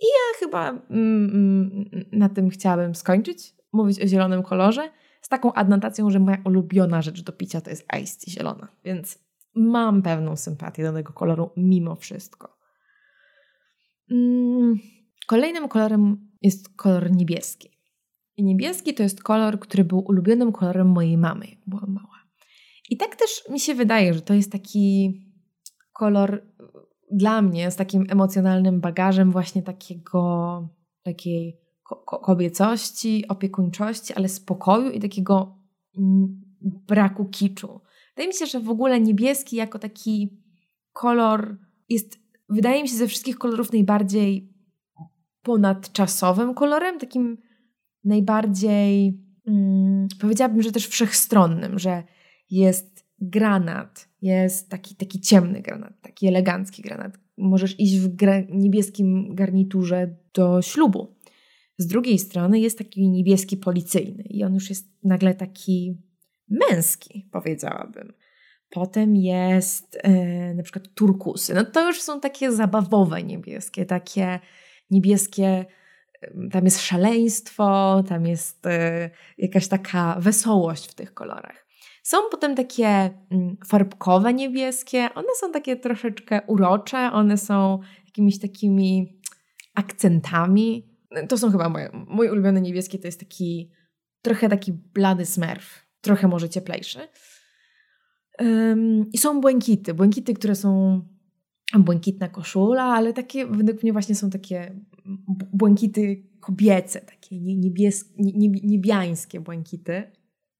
I 0.00 0.04
ja 0.04 0.38
chyba 0.40 0.68
mm, 0.68 0.80
mm, 0.90 1.90
na 2.12 2.28
tym 2.28 2.50
chciałabym 2.50 2.94
skończyć, 2.94 3.54
mówić 3.72 4.02
o 4.02 4.06
zielonym 4.06 4.42
kolorze, 4.42 4.90
z 5.22 5.28
taką 5.28 5.52
adnotacją, 5.52 6.10
że 6.10 6.18
moja 6.18 6.38
ulubiona 6.44 7.02
rzecz 7.02 7.22
do 7.22 7.32
picia 7.32 7.60
to 7.60 7.70
jest 7.70 7.86
iced 8.00 8.28
zielona, 8.28 8.68
więc 8.84 9.18
mam 9.54 10.02
pewną 10.02 10.36
sympatię 10.36 10.82
do 10.82 10.92
tego 10.92 11.12
koloru 11.12 11.50
mimo 11.56 11.96
wszystko. 11.96 12.61
Mm, 14.12 14.78
kolejnym 15.26 15.68
kolorem 15.68 16.30
jest 16.42 16.68
kolor 16.76 17.10
niebieski. 17.10 17.68
I 18.36 18.44
niebieski 18.44 18.94
to 18.94 19.02
jest 19.02 19.22
kolor, 19.22 19.58
który 19.60 19.84
był 19.84 19.98
ulubionym 19.98 20.52
kolorem 20.52 20.88
mojej 20.88 21.18
mamy, 21.18 21.46
jak 21.46 21.58
byłam 21.66 21.92
mała. 21.92 22.22
I 22.90 22.96
tak 22.96 23.16
też 23.16 23.42
mi 23.50 23.60
się 23.60 23.74
wydaje, 23.74 24.14
że 24.14 24.22
to 24.22 24.34
jest 24.34 24.52
taki 24.52 25.12
kolor 25.92 26.42
dla 27.10 27.42
mnie 27.42 27.70
z 27.70 27.76
takim 27.76 28.06
emocjonalnym 28.08 28.80
bagażem 28.80 29.32
właśnie 29.32 29.62
takiego, 29.62 30.68
takiej 31.02 31.60
kobiecości, 32.04 33.28
opiekuńczości, 33.28 34.14
ale 34.14 34.28
spokoju 34.28 34.90
i 34.90 35.00
takiego 35.00 35.58
braku 36.62 37.24
kiczu. 37.24 37.80
Wydaje 38.08 38.28
mi 38.28 38.34
się, 38.34 38.46
że 38.46 38.60
w 38.60 38.70
ogóle 38.70 39.00
niebieski 39.00 39.56
jako 39.56 39.78
taki 39.78 40.42
kolor 40.92 41.56
jest, 41.88 42.18
wydaje 42.52 42.82
mi 42.82 42.88
się, 42.88 42.96
ze 42.96 43.06
wszystkich 43.06 43.38
kolorów 43.38 43.72
najbardziej 43.72 44.52
ponadczasowym 45.42 46.54
kolorem, 46.54 46.98
takim 46.98 47.38
najbardziej, 48.04 49.20
hmm, 49.44 50.08
powiedziałabym, 50.20 50.62
że 50.62 50.72
też 50.72 50.86
wszechstronnym, 50.86 51.78
że 51.78 52.02
jest 52.50 53.06
granat, 53.18 54.08
jest 54.22 54.70
taki, 54.70 54.94
taki 54.94 55.20
ciemny 55.20 55.62
granat, 55.62 56.00
taki 56.00 56.26
elegancki 56.26 56.82
granat. 56.82 57.18
Możesz 57.38 57.80
iść 57.80 57.98
w 57.98 58.16
niebieskim 58.50 59.34
garniturze 59.34 60.16
do 60.34 60.62
ślubu. 60.62 61.16
Z 61.78 61.86
drugiej 61.86 62.18
strony 62.18 62.60
jest 62.60 62.78
taki 62.78 63.08
niebieski 63.08 63.56
policyjny 63.56 64.22
i 64.22 64.44
on 64.44 64.54
już 64.54 64.70
jest 64.70 64.88
nagle 65.04 65.34
taki 65.34 65.98
męski, 66.48 67.28
powiedziałabym. 67.32 68.12
Potem 68.72 69.16
jest 69.16 69.98
e, 70.02 70.10
na 70.54 70.62
przykład 70.62 70.84
turkusy. 70.94 71.54
No 71.54 71.64
to 71.64 71.86
już 71.86 72.00
są 72.00 72.20
takie 72.20 72.52
zabawowe 72.52 73.22
niebieskie, 73.22 73.86
takie 73.86 74.40
niebieskie, 74.90 75.64
tam 76.52 76.64
jest 76.64 76.80
szaleństwo, 76.80 78.02
tam 78.08 78.26
jest 78.26 78.66
e, 78.66 79.10
jakaś 79.38 79.68
taka 79.68 80.16
wesołość 80.20 80.90
w 80.90 80.94
tych 80.94 81.14
kolorach. 81.14 81.66
Są 82.02 82.16
potem 82.30 82.54
takie 82.54 82.86
mm, 83.30 83.56
farbkowe 83.66 84.34
niebieskie, 84.34 85.08
one 85.14 85.28
są 85.40 85.52
takie 85.52 85.76
troszeczkę 85.76 86.40
urocze, 86.46 87.10
one 87.12 87.36
są 87.38 87.78
jakimiś 88.06 88.40
takimi 88.40 89.18
akcentami. 89.74 90.88
To 91.28 91.38
są 91.38 91.50
chyba 91.50 91.68
moje, 91.68 91.90
mój 91.92 92.30
ulubiony 92.30 92.60
niebieski, 92.60 92.98
to 92.98 93.08
jest 93.08 93.20
taki 93.20 93.70
trochę 94.22 94.48
taki 94.48 94.72
blady 94.72 95.26
smurf, 95.26 95.86
trochę 96.00 96.28
może 96.28 96.48
cieplejszy. 96.48 97.08
I 99.12 99.18
są 99.18 99.40
błękity, 99.40 99.94
błękity, 99.94 100.34
które 100.34 100.54
są 100.54 101.00
błękitna 101.78 102.28
koszula, 102.28 102.84
ale 102.84 103.12
takie 103.12 103.46
według 103.46 103.82
mnie 103.82 103.92
właśnie 103.92 104.14
są 104.14 104.30
takie 104.30 104.80
błękity 105.52 106.22
kobiece, 106.40 107.00
takie 107.00 107.40
niebies, 107.40 108.12
niebiańskie 108.64 109.40
błękity. 109.40 110.02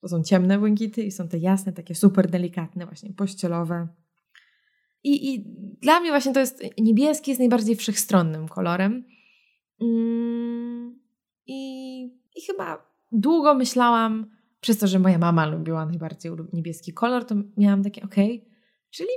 To 0.00 0.08
są 0.08 0.22
ciemne 0.22 0.58
błękity 0.58 1.02
i 1.02 1.10
są 1.10 1.28
te 1.28 1.38
jasne, 1.38 1.72
takie 1.72 1.94
super 1.94 2.30
delikatne, 2.30 2.86
właśnie 2.86 3.12
pościelowe. 3.12 3.88
I, 5.04 5.34
I 5.34 5.44
dla 5.82 6.00
mnie 6.00 6.10
właśnie 6.10 6.32
to 6.32 6.40
jest 6.40 6.64
niebieski 6.78 7.30
jest 7.30 7.38
najbardziej 7.38 7.76
wszechstronnym 7.76 8.48
kolorem. 8.48 9.04
Mm, 9.80 10.98
i, 11.46 12.04
I 12.36 12.42
chyba 12.46 12.92
długo 13.12 13.54
myślałam, 13.54 14.30
przez 14.62 14.78
to, 14.78 14.86
że 14.86 14.98
moja 14.98 15.18
mama 15.18 15.46
lubiła 15.46 15.86
najbardziej 15.86 16.32
niebieski 16.52 16.92
kolor, 16.92 17.24
to 17.24 17.34
miałam 17.56 17.82
takie, 17.82 18.02
okej, 18.02 18.38
okay, 18.38 18.52
czyli, 18.90 19.08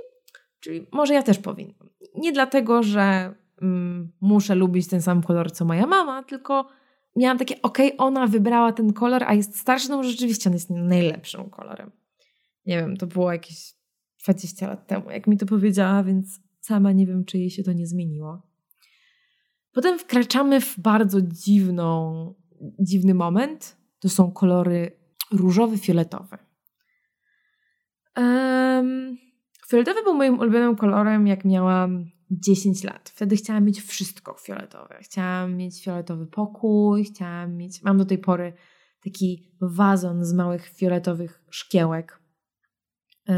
czyli 0.59 0.87
może 0.91 1.13
ja 1.13 1.23
też 1.23 1.37
powinnam. 1.37 1.89
Nie 2.15 2.31
dlatego, 2.31 2.83
że 2.83 3.33
mm, 3.61 4.11
muszę 4.21 4.55
lubić 4.55 4.87
ten 4.87 5.01
sam 5.01 5.23
kolor, 5.23 5.51
co 5.51 5.65
moja 5.65 5.87
mama, 5.87 6.23
tylko 6.23 6.67
miałam 7.15 7.37
takie, 7.37 7.61
okej, 7.61 7.87
okay, 7.97 8.07
ona 8.07 8.27
wybrała 8.27 8.73
ten 8.73 8.93
kolor, 8.93 9.23
a 9.27 9.33
jest 9.33 9.59
starsza, 9.59 9.89
no 9.89 10.03
rzeczywiście 10.03 10.49
on 10.49 10.53
jest 10.53 10.69
najlepszym 10.69 11.49
kolorem. 11.49 11.91
Nie 12.65 12.77
wiem, 12.77 12.97
to 12.97 13.07
było 13.07 13.31
jakieś 13.31 13.73
20 14.23 14.67
lat 14.67 14.87
temu, 14.87 15.11
jak 15.11 15.27
mi 15.27 15.37
to 15.37 15.45
powiedziała, 15.45 16.03
więc 16.03 16.39
sama 16.61 16.91
nie 16.91 17.07
wiem, 17.07 17.25
czy 17.25 17.37
jej 17.37 17.49
się 17.49 17.63
to 17.63 17.73
nie 17.73 17.87
zmieniło. 17.87 18.41
Potem 19.71 19.99
wkraczamy 19.99 20.61
w 20.61 20.79
bardzo 20.79 21.21
dziwną, 21.21 22.33
dziwny 22.79 23.13
moment. 23.13 23.77
To 23.99 24.09
są 24.09 24.31
kolory 24.31 25.04
różowy, 25.31 25.77
fioletowy. 25.77 26.37
Um, 28.17 29.17
fioletowy 29.67 30.03
był 30.03 30.13
moim 30.13 30.39
ulubionym 30.39 30.75
kolorem, 30.75 31.27
jak 31.27 31.45
miałam 31.45 32.05
10 32.31 32.83
lat. 32.83 33.09
Wtedy 33.09 33.35
chciałam 33.35 33.65
mieć 33.65 33.81
wszystko 33.81 34.33
fioletowe. 34.33 34.97
Chciałam 35.01 35.55
mieć 35.55 35.83
fioletowy 35.83 36.27
pokój, 36.27 37.03
chciałam 37.03 37.55
mieć. 37.55 37.83
Mam 37.83 37.97
do 37.97 38.05
tej 38.05 38.17
pory 38.17 38.53
taki 39.03 39.51
wazon 39.61 40.25
z 40.25 40.33
małych 40.33 40.67
fioletowych 40.67 41.43
szkiełek. 41.49 42.19
Yy, 43.27 43.35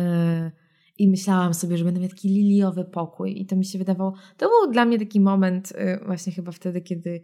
I 0.97 1.09
myślałam 1.09 1.53
sobie, 1.53 1.77
że 1.77 1.85
będę 1.85 1.99
mieć 1.99 2.11
taki 2.11 2.29
liliowy 2.29 2.85
pokój. 2.85 3.41
I 3.41 3.45
to 3.45 3.55
mi 3.55 3.65
się 3.65 3.79
wydawało. 3.79 4.13
To 4.37 4.49
był 4.49 4.71
dla 4.71 4.85
mnie 4.85 4.99
taki 4.99 5.19
moment, 5.19 5.71
yy, 5.71 6.05
właśnie 6.05 6.33
chyba 6.33 6.51
wtedy, 6.51 6.81
kiedy 6.81 7.23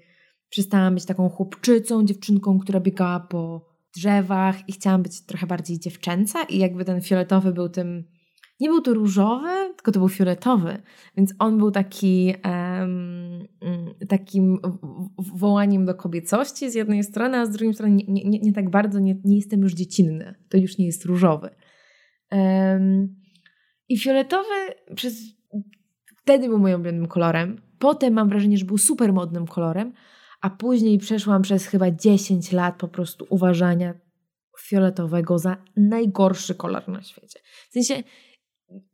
przestałam 0.50 0.94
być 0.94 1.06
taką 1.06 1.30
chłopczycą, 1.30 2.06
dziewczynką, 2.06 2.60
która 2.60 2.80
biegała 2.80 3.20
po 3.20 3.73
drzewach 3.96 4.70
i 4.70 4.72
chciałam 4.72 5.04
być 5.04 5.26
trochę 5.26 5.48
bardziej 5.48 5.80
dziewczęca. 5.80 6.44
I 6.44 6.58
jakby 6.58 6.86
ten 6.86 7.02
fioletowy 7.02 7.54
był 7.54 7.70
tym 7.70 8.04
nie 8.60 8.70
był 8.70 8.82
to 8.82 8.94
różowy, 8.94 9.74
tylko 9.76 9.92
to 9.92 10.00
był 10.00 10.10
fioletowy, 10.10 10.82
więc 11.18 11.34
on 11.40 11.58
był 11.58 11.72
taki 11.72 12.34
um, 12.46 13.48
takim 14.08 14.60
wołaniem 15.18 15.86
do 15.86 15.96
kobiecości 15.96 16.72
z 16.72 16.76
jednej 16.76 17.04
strony, 17.04 17.38
a 17.38 17.46
z 17.46 17.52
drugiej 17.52 17.74
strony 17.74 17.96
nie, 17.96 18.24
nie, 18.24 18.40
nie 18.40 18.54
tak 18.54 18.70
bardzo, 18.70 19.00
nie, 19.00 19.16
nie, 19.24 19.36
jestem 19.36 19.62
już 19.62 19.74
dziecinny, 19.74 20.36
to 20.50 20.58
już 20.58 20.78
nie 20.78 20.86
jest 20.86 21.06
różowy. 21.06 21.50
Um, 22.32 23.16
I 23.90 23.98
fioletowy 23.98 24.56
przez 24.96 25.22
wtedy 26.22 26.48
był 26.48 26.60
moim 26.60 26.76
ulubionym 26.76 27.08
kolorem. 27.08 27.62
Potem 27.80 28.14
mam 28.14 28.30
wrażenie, 28.30 28.58
że 28.58 28.66
był 28.66 28.78
super 28.78 29.14
modnym 29.14 29.48
kolorem, 29.48 29.94
a 30.44 30.50
później 30.50 30.98
przeszłam 30.98 31.42
przez 31.42 31.66
chyba 31.66 31.92
10 31.92 32.52
lat 32.52 32.76
po 32.76 32.88
prostu 32.88 33.26
uważania 33.30 33.94
fioletowego 34.60 35.40
za 35.40 35.58
najgorszy 35.78 36.56
kolor 36.56 36.90
na 36.90 37.04
świecie. 37.04 37.40
W 37.70 37.74
sensie 37.74 38.04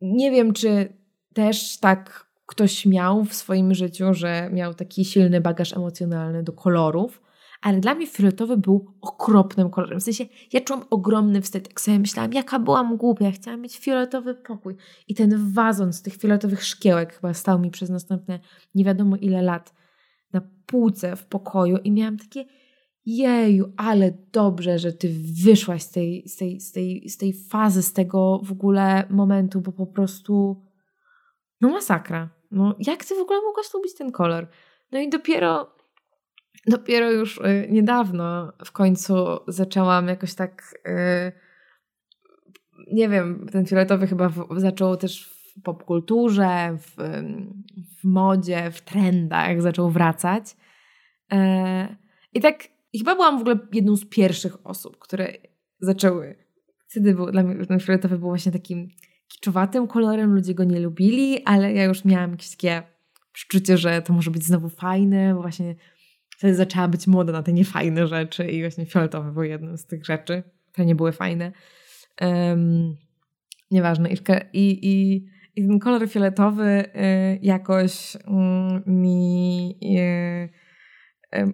nie 0.02 0.32
wiem, 0.32 0.54
czy 0.54 0.94
też 1.34 1.80
tak 1.80 2.30
ktoś 2.46 2.86
miał 2.86 3.26
w 3.26 3.34
swoim 3.34 3.74
życiu, 3.74 4.14
że 4.14 4.50
miał 4.54 4.74
taki 4.74 5.06
silny 5.06 5.42
bagaż 5.42 5.74
emocjonalny 5.74 6.44
do 6.44 6.54
kolorów, 6.54 7.22
ale 7.62 7.80
dla 7.80 7.96
mnie 7.96 8.08
fioletowy 8.08 8.58
był 8.58 8.96
okropnym 9.02 9.70
kolorem. 9.70 10.00
W 10.00 10.04
sensie 10.04 10.26
ja 10.54 10.62
czułam 10.62 10.84
ogromny 10.90 11.42
wstyd, 11.42 11.68
jak 11.68 11.82
sobie 11.82 12.00
myślałam, 12.00 12.34
jaka 12.34 12.60
byłam 12.60 12.98
głupia, 12.98 13.32
chciałam 13.32 13.62
mieć 13.62 13.78
fioletowy 13.78 14.36
pokój. 14.36 14.76
I 15.08 15.16
ten 15.16 15.54
wazon 15.54 15.94
z 15.94 16.02
tych 16.02 16.16
fioletowych 16.16 16.66
szkiełek 16.66 17.14
chyba 17.14 17.34
stał 17.34 17.60
mi 17.60 17.72
przez 17.72 17.90
następne 17.90 18.40
nie 18.76 18.86
wiadomo 18.86 19.16
ile 19.16 19.42
lat 19.42 19.79
na 20.34 20.42
półce 20.66 21.16
w 21.16 21.26
pokoju 21.26 21.78
i 21.78 21.92
miałam 21.92 22.18
takie 22.18 22.46
jeju, 23.06 23.74
ale 23.78 24.18
dobrze, 24.32 24.80
że 24.80 24.94
ty 24.94 25.10
wyszłaś 25.44 25.82
z 25.82 25.92
tej, 25.92 26.28
z 26.28 26.36
tej, 26.36 26.60
z 26.60 26.72
tej, 26.72 27.10
z 27.10 27.18
tej 27.18 27.34
fazy, 27.34 27.84
z 27.84 27.94
tego 27.94 28.42
w 28.44 28.52
ogóle 28.52 29.04
momentu, 29.10 29.62
bo 29.62 29.72
po 29.72 29.88
prostu 29.88 30.64
no 31.62 31.70
masakra. 31.70 32.30
No 32.52 32.76
jak 32.80 33.06
ty 33.06 33.16
w 33.16 33.20
ogóle 33.20 33.42
mogłaś 33.42 33.74
lubić 33.74 33.96
ten 33.96 34.12
kolor? 34.12 34.48
No 34.92 35.00
i 35.00 35.10
dopiero 35.10 35.80
dopiero 36.68 37.12
już 37.12 37.38
y, 37.38 37.68
niedawno 37.70 38.54
w 38.66 38.72
końcu 38.72 39.16
zaczęłam 39.48 40.08
jakoś 40.08 40.34
tak 40.34 40.80
y, 40.88 41.32
nie 42.92 43.10
wiem, 43.10 43.48
ten 43.52 43.66
fioletowy 43.66 44.08
chyba 44.08 44.30
zaczął 44.58 44.98
też 44.98 45.39
w 45.60 45.64
popkulturze, 45.64 46.78
w, 46.78 46.96
w 48.00 48.04
modzie, 48.04 48.72
w 48.72 48.82
trendach 48.82 49.62
zaczął 49.62 49.90
wracać. 49.90 50.56
Y, 51.34 51.36
I 52.34 52.42
tak 52.42 52.68
chyba 52.98 53.16
byłam 53.16 53.38
w 53.38 53.42
ogóle 53.42 53.60
jedną 53.74 53.96
z 53.96 54.06
pierwszych 54.06 54.68
osób, 54.68 54.98
które 55.00 55.34
zaczęły. 55.80 56.36
Wtedy 56.88 57.16
był, 57.16 57.32
dla 57.32 57.44
mnie 57.44 57.66
ten 57.66 57.80
fioletowy 57.80 58.18
był 58.18 58.28
właśnie 58.28 58.52
takim 58.52 58.88
kiczowatym 59.28 59.88
kolorem, 59.88 60.36
ludzie 60.36 60.54
go 60.54 60.64
nie 60.64 60.80
lubili, 60.80 61.44
ale 61.46 61.74
ja 61.74 61.84
już 61.84 62.06
miałam 62.06 62.32
jakieś 62.32 62.50
takie 62.50 62.84
przeczucie, 63.32 63.78
że 63.78 64.02
to 64.02 64.14
może 64.14 64.32
być 64.32 64.44
znowu 64.44 64.70
fajne, 64.70 65.36
bo 65.36 65.42
właśnie 65.42 65.76
wtedy 66.38 66.56
zaczęła 66.56 66.88
być 66.88 67.08
moda 67.08 67.34
na 67.34 67.44
te 67.44 67.54
niefajne 67.54 68.08
rzeczy 68.08 68.48
i 68.48 68.62
właśnie 68.62 68.86
fioletowy 68.86 69.32
był 69.32 69.44
jedną 69.44 69.78
z 69.78 69.86
tych 69.86 70.06
rzeczy, 70.06 70.44
które 70.72 70.86
nie 70.86 70.96
były 70.96 71.12
fajne. 71.12 71.52
Um, 72.22 72.96
nieważne. 73.72 74.10
I, 74.10 74.18
i, 74.54 74.88
I 74.88 75.26
ten 75.56 75.80
kolor 75.80 76.10
fioletowy 76.10 76.64
y, 76.64 77.40
jakoś 77.42 78.16
y, 78.16 78.20
mi... 78.86 79.78
Y, 79.82 80.50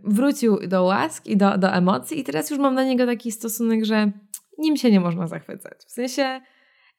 wrócił 0.04 0.68
do 0.68 0.84
łask 0.84 1.28
i 1.28 1.38
do, 1.38 1.58
do 1.58 1.74
emocji, 1.74 2.20
i 2.20 2.24
teraz 2.24 2.50
już 2.50 2.60
mam 2.60 2.76
na 2.76 2.84
niego 2.84 3.06
taki 3.06 3.32
stosunek, 3.32 3.86
że 3.86 4.12
nim 4.58 4.78
się 4.78 4.92
nie 4.92 5.00
można 5.00 5.28
zachwycać. 5.28 5.86
W 5.88 5.92
sensie 5.92 6.42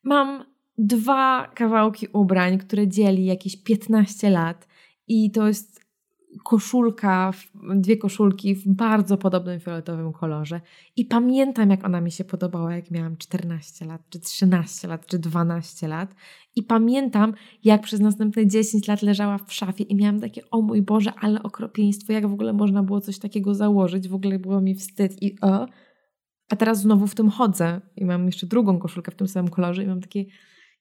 mam 0.02 0.44
dwa 0.78 1.52
kawałki 1.54 2.08
ubrań, 2.12 2.58
które 2.58 2.88
dzieli 2.88 3.24
jakieś 3.24 3.62
15 3.62 4.30
lat, 4.30 4.68
i 5.08 5.30
to 5.30 5.48
jest 5.48 5.85
koszulka, 6.44 7.32
dwie 7.74 7.96
koszulki 7.96 8.54
w 8.54 8.68
bardzo 8.68 9.16
podobnym 9.16 9.60
fioletowym 9.60 10.12
kolorze. 10.12 10.60
I 10.96 11.04
pamiętam, 11.04 11.70
jak 11.70 11.84
ona 11.84 12.00
mi 12.00 12.10
się 12.10 12.24
podobała, 12.24 12.76
jak 12.76 12.90
miałam 12.90 13.16
14 13.16 13.84
lat, 13.84 14.02
czy 14.10 14.20
13 14.20 14.88
lat, 14.88 15.06
czy 15.06 15.18
12 15.18 15.88
lat. 15.88 16.14
I 16.56 16.62
pamiętam, 16.62 17.34
jak 17.64 17.82
przez 17.82 18.00
następne 18.00 18.46
10 18.46 18.88
lat 18.88 19.02
leżała 19.02 19.38
w 19.38 19.52
szafie 19.52 19.84
i 19.84 19.96
miałam 19.96 20.20
takie, 20.20 20.50
o 20.50 20.62
mój 20.62 20.82
Boże, 20.82 21.12
ale 21.20 21.42
okropieństwo, 21.42 22.12
jak 22.12 22.26
w 22.26 22.32
ogóle 22.32 22.52
można 22.52 22.82
było 22.82 23.00
coś 23.00 23.18
takiego 23.18 23.54
założyć, 23.54 24.08
w 24.08 24.14
ogóle 24.14 24.38
było 24.38 24.60
mi 24.60 24.74
wstyd 24.74 25.22
i 25.22 25.40
o. 25.40 25.66
A 26.48 26.56
teraz 26.56 26.80
znowu 26.80 27.06
w 27.06 27.14
tym 27.14 27.30
chodzę 27.30 27.80
i 27.96 28.04
mam 28.04 28.26
jeszcze 28.26 28.46
drugą 28.46 28.78
koszulkę 28.78 29.12
w 29.12 29.14
tym 29.14 29.28
samym 29.28 29.50
kolorze 29.50 29.84
i 29.84 29.86
mam 29.86 30.00
takie, 30.00 30.24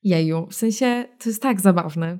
jeju, 0.04 0.48
w 0.48 0.56
sensie 0.56 1.06
to 1.20 1.30
jest 1.30 1.42
tak 1.42 1.62
zabawne. 1.62 2.18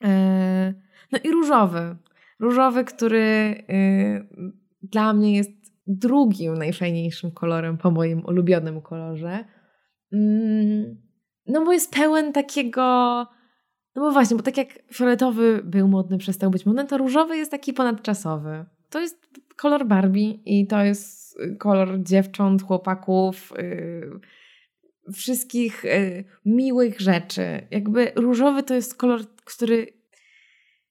Eee, 0.00 0.74
no 1.12 1.18
i 1.24 1.30
różowy. 1.30 1.96
Różowy, 2.40 2.84
który 2.84 3.54
yy, 3.68 4.50
dla 4.82 5.12
mnie 5.12 5.36
jest 5.36 5.50
drugim 5.86 6.54
najfajniejszym 6.54 7.30
kolorem 7.30 7.78
po 7.78 7.90
moim 7.90 8.24
ulubionym 8.24 8.80
kolorze. 8.80 9.44
Yy, 10.12 10.96
no 11.46 11.64
bo 11.64 11.72
jest 11.72 11.94
pełen 11.94 12.32
takiego... 12.32 12.82
No 13.94 14.02
bo 14.02 14.10
właśnie, 14.10 14.36
bo 14.36 14.42
tak 14.42 14.56
jak 14.56 14.68
fioletowy 14.92 15.60
był 15.64 15.88
modny, 15.88 16.18
przestał 16.18 16.50
być 16.50 16.66
modny, 16.66 16.84
to 16.84 16.98
różowy 16.98 17.36
jest 17.36 17.50
taki 17.50 17.72
ponadczasowy. 17.72 18.64
To 18.90 19.00
jest 19.00 19.26
kolor 19.56 19.86
Barbie 19.86 20.30
i 20.30 20.66
to 20.66 20.84
jest 20.84 21.38
kolor 21.58 22.02
dziewcząt, 22.02 22.62
chłopaków, 22.62 23.52
yy, 23.58 24.20
wszystkich 25.12 25.84
yy, 25.84 26.24
miłych 26.44 27.00
rzeczy. 27.00 27.66
Jakby 27.70 28.12
różowy 28.16 28.62
to 28.62 28.74
jest 28.74 28.94
kolor, 28.94 29.20
który 29.44 29.95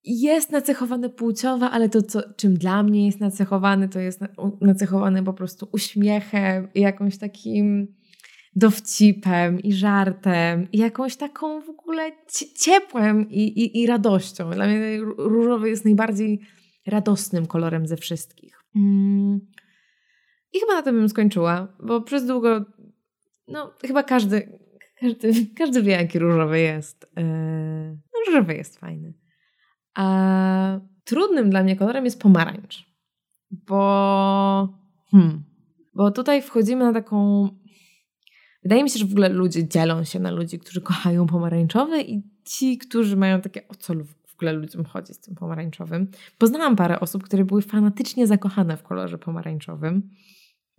jest 0.05 0.51
nacechowany 0.51 1.09
płciowo, 1.09 1.69
ale 1.69 1.89
to, 1.89 2.01
co, 2.01 2.21
czym 2.35 2.57
dla 2.57 2.83
mnie 2.83 3.05
jest 3.05 3.19
nacechowany, 3.19 3.89
to 3.89 3.99
jest 3.99 4.21
nacechowany 4.61 5.23
po 5.23 5.33
prostu 5.33 5.67
uśmiechem 5.71 6.67
i 6.73 6.81
jakąś 6.81 7.17
takim 7.17 7.95
dowcipem 8.55 9.59
i 9.59 9.73
żartem 9.73 10.67
i 10.71 10.77
jakąś 10.77 11.15
taką 11.15 11.61
w 11.61 11.69
ogóle 11.69 12.11
ciepłem 12.55 13.29
i, 13.29 13.41
i, 13.41 13.81
i 13.81 13.87
radością. 13.87 14.49
Dla 14.49 14.67
mnie 14.67 14.99
różowy 15.17 15.69
jest 15.69 15.85
najbardziej 15.85 16.39
radosnym 16.87 17.45
kolorem 17.45 17.87
ze 17.87 17.97
wszystkich. 17.97 18.59
Mm. 18.75 19.39
I 20.53 20.59
chyba 20.59 20.73
na 20.73 20.81
tym 20.81 20.95
bym 20.95 21.09
skończyła, 21.09 21.67
bo 21.83 22.01
przez 22.01 22.25
długo, 22.25 22.65
no 23.47 23.73
chyba 23.81 24.03
każdy, 24.03 24.59
każdy, 24.99 25.33
każdy 25.57 25.81
wie, 25.81 25.91
jaki 25.91 26.19
różowy 26.19 26.59
jest. 26.59 27.07
Yy, 27.17 27.97
różowy 28.27 28.55
jest 28.55 28.79
fajny. 28.79 29.13
A 29.95 30.79
trudnym 31.03 31.49
dla 31.49 31.63
mnie 31.63 31.75
kolorem 31.75 32.05
jest 32.05 32.21
pomarańcz, 32.21 32.86
bo, 33.51 34.69
hmm, 35.12 35.43
bo 35.93 36.12
tutaj 36.12 36.41
wchodzimy 36.41 36.86
na 36.86 36.93
taką. 36.93 37.49
Wydaje 38.63 38.84
mi 38.84 38.89
się, 38.89 38.99
że 38.99 39.05
w 39.05 39.12
ogóle 39.12 39.29
ludzie 39.29 39.67
dzielą 39.67 40.03
się 40.03 40.19
na 40.19 40.31
ludzi, 40.31 40.60
którzy 40.60 40.81
kochają 40.81 41.27
pomarańczowy 41.27 42.01
i 42.01 42.23
ci, 42.45 42.77
którzy 42.77 43.17
mają 43.17 43.41
takie, 43.41 43.67
o 43.67 43.75
co 43.75 43.93
w 44.27 44.34
ogóle 44.38 44.53
ludziom 44.53 44.86
chodzi 44.86 45.13
z 45.13 45.19
tym 45.19 45.36
pomarańczowym. 45.36 46.12
Poznałam 46.38 46.75
parę 46.75 46.99
osób, 46.99 47.23
które 47.23 47.45
były 47.45 47.62
fanatycznie 47.62 48.27
zakochane 48.27 48.77
w 48.77 48.84
kolorze 48.84 49.17
pomarańczowym. 49.17 50.10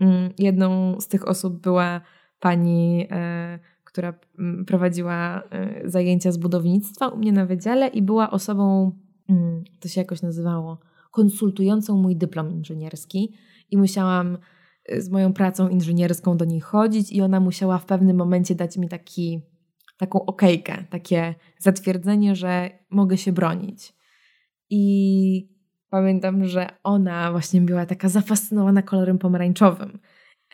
Mm, 0.00 0.30
jedną 0.38 1.00
z 1.00 1.08
tych 1.08 1.28
osób 1.28 1.60
była 1.60 2.00
pani, 2.40 3.06
e, 3.10 3.58
która 3.84 4.14
mm, 4.38 4.64
prowadziła 4.64 5.42
e, 5.50 5.90
zajęcia 5.90 6.32
z 6.32 6.36
budownictwa 6.36 7.08
u 7.08 7.16
mnie 7.16 7.32
na 7.32 7.46
wydziale 7.46 7.88
i 7.88 8.02
była 8.02 8.30
osobą, 8.30 8.92
to 9.80 9.88
się 9.88 10.00
jakoś 10.00 10.22
nazywało, 10.22 10.78
konsultującą 11.10 11.96
mój 11.96 12.16
dyplom 12.16 12.52
inżynierski 12.52 13.34
i 13.70 13.76
musiałam 13.76 14.38
e, 14.84 15.00
z 15.00 15.10
moją 15.10 15.32
pracą 15.32 15.68
inżynierską 15.68 16.36
do 16.36 16.44
niej 16.44 16.60
chodzić 16.60 17.12
i 17.12 17.22
ona 17.22 17.40
musiała 17.40 17.78
w 17.78 17.86
pewnym 17.86 18.16
momencie 18.16 18.54
dać 18.54 18.76
mi 18.76 18.88
taki, 18.88 19.40
taką 19.98 20.24
okejkę, 20.24 20.84
takie 20.90 21.34
zatwierdzenie, 21.58 22.36
że 22.36 22.70
mogę 22.90 23.16
się 23.16 23.32
bronić. 23.32 23.94
I 24.70 25.56
pamiętam, 25.90 26.44
że 26.44 26.68
ona 26.82 27.32
właśnie 27.32 27.60
była 27.60 27.86
taka 27.86 28.08
zafascynowana 28.08 28.82
kolorem 28.82 29.18
pomarańczowym. 29.18 29.98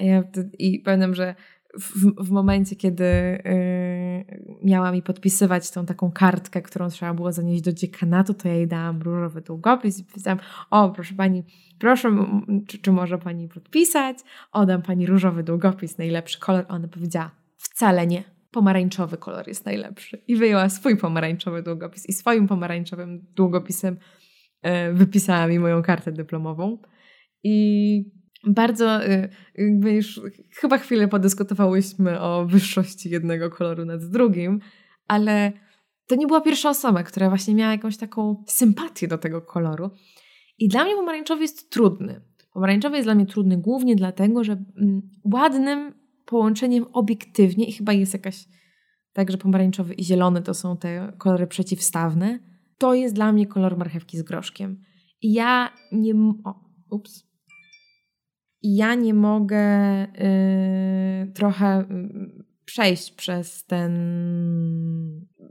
Ja, 0.00 0.24
I 0.58 0.78
pamiętam, 0.78 1.14
że 1.14 1.34
w, 1.80 2.24
w 2.24 2.30
momencie, 2.30 2.76
kiedy 2.76 3.04
yy, 3.04 4.58
miała 4.64 4.92
mi 4.92 5.02
podpisywać 5.02 5.70
tą 5.70 5.86
taką 5.86 6.12
kartkę, 6.12 6.62
którą 6.62 6.88
trzeba 6.88 7.14
było 7.14 7.32
zanieść 7.32 7.62
do 7.62 7.72
dziekanatu, 7.72 8.34
to 8.34 8.48
ja 8.48 8.54
jej 8.54 8.68
dałam 8.68 9.02
różowy 9.02 9.40
długopis 9.40 9.98
i 9.98 10.04
powiedziałam, 10.04 10.38
o 10.70 10.90
proszę 10.90 11.14
pani, 11.14 11.42
proszę, 11.78 12.10
czy, 12.66 12.78
czy 12.78 12.92
może 12.92 13.18
pani 13.18 13.48
podpisać? 13.48 14.18
Oddam 14.52 14.82
pani 14.82 15.06
różowy 15.06 15.42
długopis, 15.42 15.98
najlepszy 15.98 16.40
kolor. 16.40 16.64
Ona 16.68 16.88
powiedziała, 16.88 17.30
wcale 17.56 18.06
nie, 18.06 18.24
pomarańczowy 18.50 19.16
kolor 19.16 19.48
jest 19.48 19.64
najlepszy. 19.64 20.22
I 20.28 20.36
wyjęła 20.36 20.68
swój 20.68 20.96
pomarańczowy 20.96 21.62
długopis 21.62 22.08
i 22.08 22.12
swoim 22.12 22.48
pomarańczowym 22.48 23.26
długopisem 23.36 23.96
yy, 24.62 24.70
wypisała 24.92 25.46
mi 25.46 25.58
moją 25.58 25.82
kartę 25.82 26.12
dyplomową. 26.12 26.78
I 27.44 28.21
bardzo 28.46 29.06
y, 29.06 29.28
jakby 29.54 29.92
już 29.92 30.20
chyba 30.50 30.78
chwilę 30.78 31.08
podyskutowałyśmy 31.08 32.20
o 32.20 32.46
wyższości 32.46 33.10
jednego 33.10 33.50
koloru 33.50 33.84
nad 33.84 34.04
drugim, 34.04 34.60
ale 35.08 35.52
to 36.06 36.14
nie 36.14 36.26
była 36.26 36.40
pierwsza 36.40 36.70
osoba, 36.70 37.02
która 37.02 37.28
właśnie 37.28 37.54
miała 37.54 37.72
jakąś 37.72 37.96
taką 37.96 38.44
sympatię 38.46 39.08
do 39.08 39.18
tego 39.18 39.42
koloru. 39.42 39.90
I 40.58 40.68
dla 40.68 40.84
mnie 40.84 40.94
pomarańczowy 40.94 41.42
jest 41.42 41.70
trudny. 41.70 42.20
Pomarańczowy 42.52 42.96
jest 42.96 43.06
dla 43.06 43.14
mnie 43.14 43.26
trudny 43.26 43.56
głównie 43.56 43.96
dlatego, 43.96 44.44
że 44.44 44.52
mm, 44.52 45.02
ładnym 45.32 45.94
połączeniem 46.24 46.84
obiektywnie 46.92 47.64
i 47.64 47.72
chyba 47.72 47.92
jest 47.92 48.12
jakaś 48.12 48.44
tak, 49.12 49.30
że 49.30 49.38
pomarańczowy 49.38 49.94
i 49.94 50.04
zielony 50.04 50.42
to 50.42 50.54
są 50.54 50.76
te 50.76 51.12
kolory 51.18 51.46
przeciwstawne. 51.46 52.38
To 52.78 52.94
jest 52.94 53.14
dla 53.14 53.32
mnie 53.32 53.46
kolor 53.46 53.76
marchewki 53.76 54.18
z 54.18 54.22
groszkiem. 54.22 54.84
I 55.22 55.32
ja 55.32 55.72
nie... 55.92 56.14
O, 56.44 56.54
ups 56.90 57.31
i 58.62 58.76
ja 58.76 58.94
nie 58.94 59.14
mogę 59.14 60.02
y, 60.04 61.32
trochę 61.34 61.80
y, 61.80 62.44
przejść 62.64 63.12
przez 63.12 63.64
ten, 63.64 63.92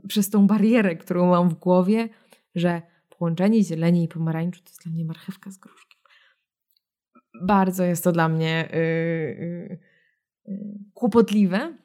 przez 0.08 0.30
tą 0.30 0.46
barierę, 0.46 0.96
którą 0.96 1.30
mam 1.30 1.48
w 1.48 1.54
głowie, 1.54 2.08
że 2.54 2.82
połączenie 3.18 3.64
zieleni 3.64 4.04
i 4.04 4.08
pomarańczu 4.08 4.62
to 4.62 4.70
jest 4.70 4.82
dla 4.82 4.92
mnie 4.92 5.04
marchewka 5.04 5.50
z 5.50 5.58
gruszkiem. 5.58 6.00
Bardzo 7.42 7.84
jest 7.84 8.04
to 8.04 8.12
dla 8.12 8.28
mnie 8.28 8.68
y, 8.74 9.78
kłopotliwe. 10.94 11.76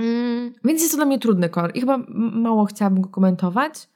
Mm, 0.00 0.54
więc 0.64 0.80
jest 0.80 0.92
to 0.92 0.96
dla 0.96 1.06
mnie 1.06 1.18
trudny 1.18 1.48
kolor 1.48 1.70
i 1.74 1.80
chyba 1.80 1.98
mało 2.32 2.64
chciałabym 2.64 3.02
go 3.02 3.08
komentować. 3.08 3.88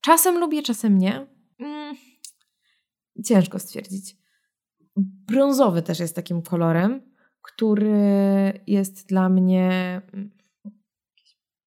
Czasem 0.00 0.38
lubię, 0.38 0.62
czasem 0.62 0.98
nie. 0.98 1.26
Mm, 1.58 1.96
ciężko 3.24 3.58
stwierdzić. 3.58 4.16
Brązowy 5.26 5.82
też 5.82 6.00
jest 6.00 6.16
takim 6.16 6.42
kolorem, 6.42 7.00
który 7.42 8.60
jest 8.66 9.08
dla 9.08 9.28
mnie. 9.28 10.02
Mm, 10.12 10.30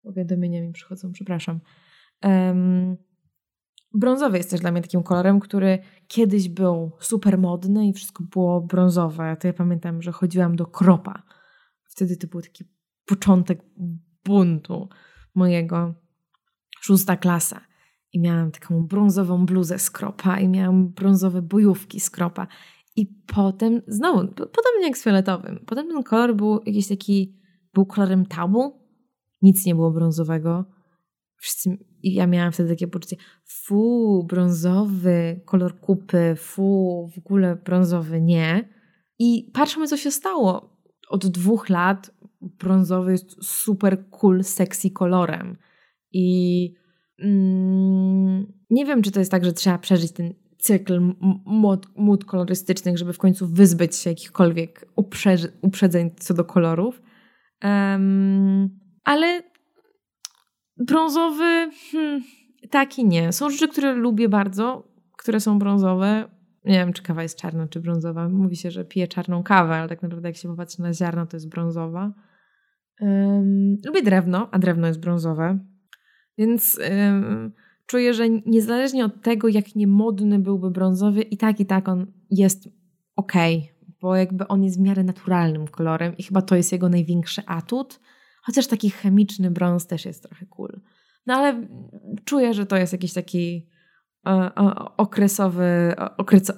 powiadomienia 0.03 0.61
mi 0.61 0.71
przychodzą, 0.71 1.11
przepraszam. 1.11 1.59
Um, 2.23 2.97
brązowy 3.93 4.37
jest 4.37 4.49
też 4.49 4.59
dla 4.59 4.71
mnie 4.71 4.81
takim 4.81 5.03
kolorem, 5.03 5.39
który 5.39 5.79
kiedyś 6.07 6.49
był 6.49 6.91
super 6.99 7.37
modny 7.37 7.87
i 7.87 7.93
wszystko 7.93 8.23
było 8.23 8.61
brązowe. 8.61 9.37
To 9.39 9.47
ja 9.47 9.53
pamiętam, 9.53 10.01
że 10.01 10.11
chodziłam 10.11 10.55
do 10.55 10.65
kropa. 10.65 11.23
Wtedy 11.83 12.17
to 12.17 12.27
był 12.27 12.41
taki 12.41 12.63
początek 13.05 13.63
buntu 14.25 14.89
mojego 15.35 15.93
szósta 16.81 17.17
klasa. 17.17 17.61
I 18.13 18.19
miałam 18.19 18.51
taką 18.51 18.87
brązową 18.87 19.45
bluzę 19.45 19.79
z 19.79 19.91
kropa 19.91 20.39
i 20.39 20.47
miałam 20.47 20.89
brązowe 20.89 21.41
bojówki 21.41 21.99
z 21.99 22.09
kropa. 22.09 22.47
I 22.95 23.05
potem 23.35 23.81
znowu, 23.87 24.27
podobnie 24.27 24.83
jak 24.83 24.97
z 24.97 25.03
fioletowym, 25.03 25.63
potem 25.65 25.87
ten 25.87 26.03
kolor 26.03 26.35
był 26.35 26.59
jakiś 26.65 26.87
taki, 26.87 27.39
był 27.73 27.85
kolorem 27.85 28.25
tabu, 28.25 28.81
nic 29.41 29.65
nie 29.65 29.75
było 29.75 29.91
brązowego. 29.91 30.65
Wszyscy, 31.37 31.77
I 32.03 32.13
ja 32.13 32.27
miałam 32.27 32.51
wtedy 32.51 32.69
takie 32.69 32.87
poczucie, 32.87 33.15
fu, 33.45 34.23
brązowy, 34.29 35.41
kolor 35.45 35.79
kupy, 35.79 36.35
fu, 36.37 37.09
w 37.15 37.17
ogóle 37.17 37.55
brązowy, 37.55 38.21
nie. 38.21 38.69
I 39.19 39.51
patrzmy, 39.53 39.87
co 39.87 39.97
się 39.97 40.11
stało. 40.11 40.77
Od 41.09 41.27
dwóch 41.27 41.69
lat 41.69 42.11
brązowy 42.41 43.11
jest 43.11 43.45
super 43.45 44.09
cool, 44.09 44.43
sexy 44.43 44.89
kolorem. 44.89 45.57
I 46.11 46.73
mm, 47.19 48.53
nie 48.69 48.85
wiem, 48.85 49.01
czy 49.01 49.11
to 49.11 49.19
jest 49.19 49.31
tak, 49.31 49.45
że 49.45 49.53
trzeba 49.53 49.77
przeżyć 49.77 50.11
ten 50.11 50.33
cykl 50.61 51.01
mód 51.95 52.25
kolorystycznych, 52.25 52.97
żeby 52.97 53.13
w 53.13 53.17
końcu 53.17 53.47
wyzbyć 53.47 53.95
się 53.95 54.09
jakichkolwiek 54.09 54.85
uprzedzeń 55.61 56.11
co 56.19 56.33
do 56.33 56.45
kolorów. 56.45 57.01
Um, 57.63 58.79
ale 59.03 59.43
brązowy, 60.77 61.69
hmm, 61.91 62.21
taki 62.69 63.05
nie. 63.05 63.33
Są 63.33 63.49
rzeczy, 63.49 63.67
które 63.67 63.93
lubię 63.93 64.29
bardzo, 64.29 64.87
które 65.17 65.39
są 65.39 65.59
brązowe. 65.59 66.29
Nie 66.65 66.73
wiem, 66.73 66.93
czy 66.93 67.03
kawa 67.03 67.23
jest 67.23 67.37
czarna, 67.37 67.67
czy 67.67 67.79
brązowa. 67.79 68.29
Mówi 68.29 68.55
się, 68.55 68.71
że 68.71 68.85
pije 68.85 69.07
czarną 69.07 69.43
kawę, 69.43 69.75
ale 69.75 69.89
tak 69.89 70.01
naprawdę 70.03 70.29
jak 70.29 70.37
się 70.37 70.49
popatrzy 70.49 70.81
na 70.81 70.93
ziarno, 70.93 71.25
to 71.25 71.37
jest 71.37 71.49
brązowa. 71.49 72.13
Um, 72.99 73.77
lubię 73.85 74.03
drewno, 74.03 74.49
a 74.51 74.59
drewno 74.59 74.87
jest 74.87 74.99
brązowe. 74.99 75.59
Więc 76.37 76.79
um, 76.89 77.51
czuję, 77.91 78.13
że 78.13 78.29
niezależnie 78.29 79.05
od 79.05 79.21
tego, 79.21 79.47
jak 79.47 79.75
niemodny 79.75 80.39
byłby 80.39 80.71
brązowy, 80.71 81.21
i 81.21 81.37
tak, 81.37 81.59
i 81.59 81.65
tak 81.65 81.89
on 81.89 82.11
jest 82.29 82.69
ok, 83.15 83.33
bo 84.01 84.15
jakby 84.15 84.47
on 84.47 84.63
jest 84.63 84.77
w 84.77 84.81
miarę 84.81 85.03
naturalnym 85.03 85.67
kolorem 85.67 86.17
i 86.17 86.23
chyba 86.23 86.41
to 86.41 86.55
jest 86.55 86.71
jego 86.71 86.89
największy 86.89 87.41
atut. 87.45 87.99
Chociaż 88.43 88.67
taki 88.67 88.89
chemiczny 88.89 89.51
brąz 89.51 89.87
też 89.87 90.05
jest 90.05 90.23
trochę 90.23 90.45
cool. 90.45 90.81
No 91.25 91.33
ale 91.33 91.67
czuję, 92.25 92.53
że 92.53 92.65
to 92.65 92.77
jest 92.77 92.93
jakiś 92.93 93.13
taki 93.13 93.69
e, 94.27 94.55
okresowy, 94.97 95.93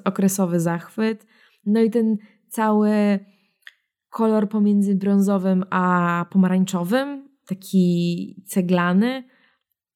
okresowy 0.05 0.59
zachwyt. 0.59 1.25
No 1.65 1.81
i 1.81 1.89
ten 1.89 2.17
cały 2.49 3.19
kolor 4.09 4.49
pomiędzy 4.49 4.95
brązowym 4.95 5.65
a 5.69 6.25
pomarańczowym, 6.31 7.29
taki 7.45 8.35
ceglany, 8.47 9.23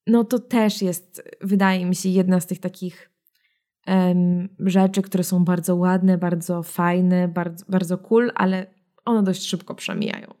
no 0.08 0.24
to 0.24 0.38
też 0.38 0.82
jest, 0.82 1.22
wydaje 1.40 1.86
mi 1.86 1.94
się, 1.94 2.08
jedna 2.08 2.40
z 2.40 2.46
tych 2.46 2.60
takich 2.60 3.10
um, 3.86 4.48
rzeczy, 4.58 5.02
które 5.02 5.24
są 5.24 5.44
bardzo 5.44 5.76
ładne, 5.76 6.18
bardzo 6.18 6.62
fajne, 6.62 7.28
bardzo, 7.28 7.64
bardzo 7.68 7.98
cool, 7.98 8.32
ale 8.34 8.66
one 9.04 9.22
dość 9.22 9.46
szybko 9.46 9.74
przemijają. 9.74 10.34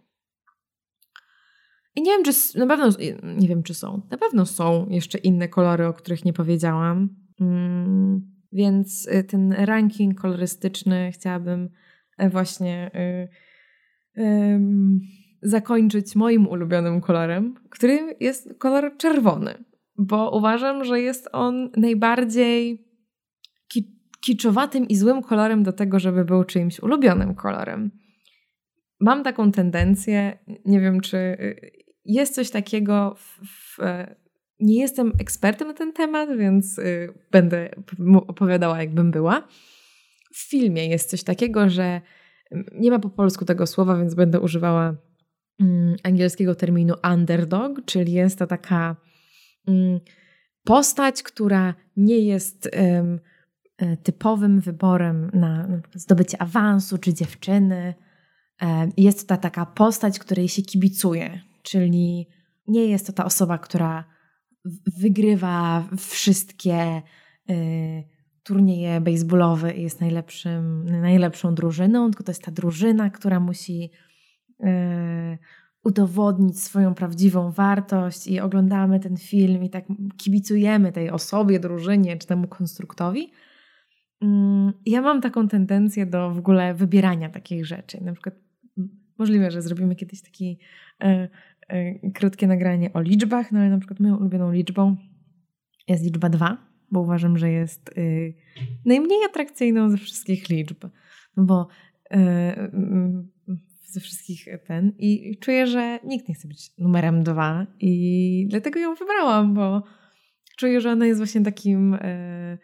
I 1.94 2.02
nie 2.02 2.12
wiem, 2.12 2.24
czy 2.24 2.58
na 2.58 2.66
pewno, 2.66 2.90
nie 3.22 3.48
wiem, 3.48 3.62
czy 3.62 3.74
są. 3.74 4.02
Na 4.10 4.18
pewno 4.18 4.46
są 4.46 4.86
jeszcze 4.88 5.18
inne 5.18 5.48
kolory, 5.48 5.86
o 5.86 5.94
których 5.94 6.24
nie 6.24 6.32
powiedziałam. 6.32 7.08
Mm, 7.40 8.38
więc 8.52 9.08
y, 9.08 9.24
ten 9.24 9.52
ranking 9.52 10.20
kolorystyczny 10.20 11.12
chciałabym 11.12 11.70
e, 12.18 12.30
właśnie 12.30 12.90
y, 14.16 14.20
y, 14.22 14.60
zakończyć 15.42 16.16
moim 16.16 16.46
ulubionym 16.46 17.00
kolorem, 17.00 17.54
który 17.70 18.16
jest 18.20 18.54
kolor 18.58 18.96
czerwony, 18.96 19.64
bo 19.98 20.36
uważam, 20.36 20.84
że 20.84 21.00
jest 21.00 21.28
on 21.32 21.70
najbardziej 21.76 22.88
kiczowatym 24.20 24.88
i 24.88 24.96
złym 24.96 25.22
kolorem 25.22 25.62
do 25.62 25.72
tego, 25.72 25.98
żeby 25.98 26.24
był 26.24 26.44
czyimś 26.44 26.80
ulubionym 26.80 27.34
kolorem. 27.34 27.90
Mam 29.00 29.24
taką 29.24 29.52
tendencję, 29.52 30.38
nie 30.64 30.80
wiem 30.80 31.00
czy 31.00 31.16
y, 31.16 31.70
jest 32.04 32.34
coś 32.34 32.50
takiego 32.50 33.14
w, 33.14 33.46
w 33.46 33.78
nie 34.60 34.80
jestem 34.80 35.12
ekspertem 35.20 35.68
na 35.68 35.74
ten 35.74 35.92
temat, 35.92 36.36
więc 36.36 36.78
y, 36.78 37.14
będę 37.30 37.70
opowiadała, 38.26 38.80
jakbym 38.80 39.10
była. 39.10 39.48
W 40.34 40.50
filmie 40.50 40.88
jest 40.88 41.10
coś 41.10 41.22
takiego, 41.22 41.68
że 41.68 42.00
nie 42.72 42.90
ma 42.90 42.98
po 42.98 43.10
polsku 43.10 43.44
tego 43.44 43.66
słowa, 43.66 43.96
więc 43.96 44.14
będę 44.14 44.40
używała 44.40 44.96
angielskiego 46.02 46.54
terminu 46.54 46.94
underdog, 47.12 47.84
czyli 47.84 48.12
jest 48.12 48.38
to 48.38 48.46
taka 48.46 48.96
mm, 49.68 50.00
postać, 50.64 51.22
która 51.22 51.74
nie 51.96 52.18
jest 52.18 52.68
e, 52.72 53.18
typowym 54.02 54.60
wyborem 54.60 55.30
na, 55.34 55.68
zdobycie 55.94 56.42
awansu 56.42 56.98
czy 56.98 57.14
dziewczyny, 57.14 57.94
E, 58.62 58.88
jest 58.96 59.20
to 59.20 59.26
ta 59.26 59.36
taka 59.36 59.66
postać, 59.66 60.18
której 60.18 60.48
się 60.48 60.62
kibicuje, 60.62 61.40
czyli 61.62 62.28
nie 62.68 62.84
jest 62.84 63.06
to 63.06 63.12
ta 63.12 63.24
osoba, 63.24 63.58
która 63.58 64.04
wygrywa 64.98 65.88
wszystkie 65.98 67.02
y, 67.50 68.04
turnieje 68.42 69.00
baseballowe 69.00 69.74
i 69.74 69.82
jest 69.82 70.00
najlepszym, 70.00 70.84
najlepszą 70.84 71.54
drużyną, 71.54 72.10
tylko 72.10 72.24
to 72.24 72.30
jest 72.30 72.42
ta 72.42 72.50
drużyna, 72.50 73.10
która 73.10 73.40
musi 73.40 73.90
udowodnić 75.84 76.60
swoją 76.60 76.94
prawdziwą 76.94 77.50
wartość 77.50 78.26
i 78.26 78.40
oglądamy 78.40 79.00
ten 79.00 79.16
film 79.16 79.64
i 79.64 79.70
tak 79.70 79.84
kibicujemy 80.16 80.92
tej 80.92 81.10
osobie, 81.10 81.60
drużynie 81.60 82.16
czy 82.16 82.26
temu 82.26 82.48
konstruktowi. 82.48 83.32
Mm, 84.22 84.72
ja 84.86 85.02
mam 85.02 85.20
taką 85.20 85.48
tendencję 85.48 86.06
do 86.06 86.30
w 86.30 86.38
ogóle 86.38 86.74
wybierania 86.74 87.28
takich 87.28 87.66
rzeczy. 87.66 88.04
Na 88.04 88.12
przykład 88.12 88.34
możliwe, 89.18 89.50
że 89.50 89.62
zrobimy 89.62 89.96
kiedyś 89.96 90.22
takie 90.22 90.54
e, 91.00 91.28
e, 91.68 92.10
krótkie 92.10 92.46
nagranie 92.46 92.92
o 92.92 93.00
liczbach, 93.00 93.52
no 93.52 93.58
ale 93.58 93.70
na 93.70 93.78
przykład 93.78 94.00
moją 94.00 94.16
ulubioną 94.16 94.52
liczbą 94.52 94.96
jest 95.88 96.04
liczba 96.04 96.28
2, 96.28 96.56
bo 96.90 97.00
uważam, 97.00 97.38
że 97.38 97.50
jest 97.50 97.98
y, 97.98 98.34
najmniej 98.84 99.24
atrakcyjną 99.24 99.90
ze 99.90 99.96
wszystkich 99.96 100.48
liczb. 100.48 100.84
No 101.36 101.44
bo 101.44 101.68
y, 102.12 102.16
ze 103.88 104.00
wszystkich 104.00 104.48
ten 104.66 104.92
i 104.98 105.38
czuję, 105.40 105.66
że 105.66 105.98
nikt 106.04 106.28
nie 106.28 106.34
chce 106.34 106.48
być 106.48 106.78
numerem 106.78 107.22
dwa 107.22 107.66
i 107.80 108.46
dlatego 108.50 108.80
ją 108.80 108.94
wybrałam, 108.94 109.54
bo 109.54 109.82
czuję, 110.56 110.80
że 110.80 110.90
ona 110.90 111.06
jest 111.06 111.20
właśnie 111.20 111.40
takim 111.40 111.94
e, 111.94 112.58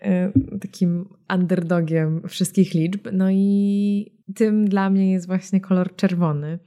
e, 0.00 0.32
takim 0.60 1.08
underdogiem 1.34 2.22
wszystkich 2.28 2.74
liczb. 2.74 3.08
No 3.12 3.30
i 3.30 4.18
tym 4.34 4.68
dla 4.68 4.90
mnie 4.90 5.12
jest 5.12 5.26
właśnie 5.26 5.60
kolor 5.60 5.96
czerwony. 5.96 6.58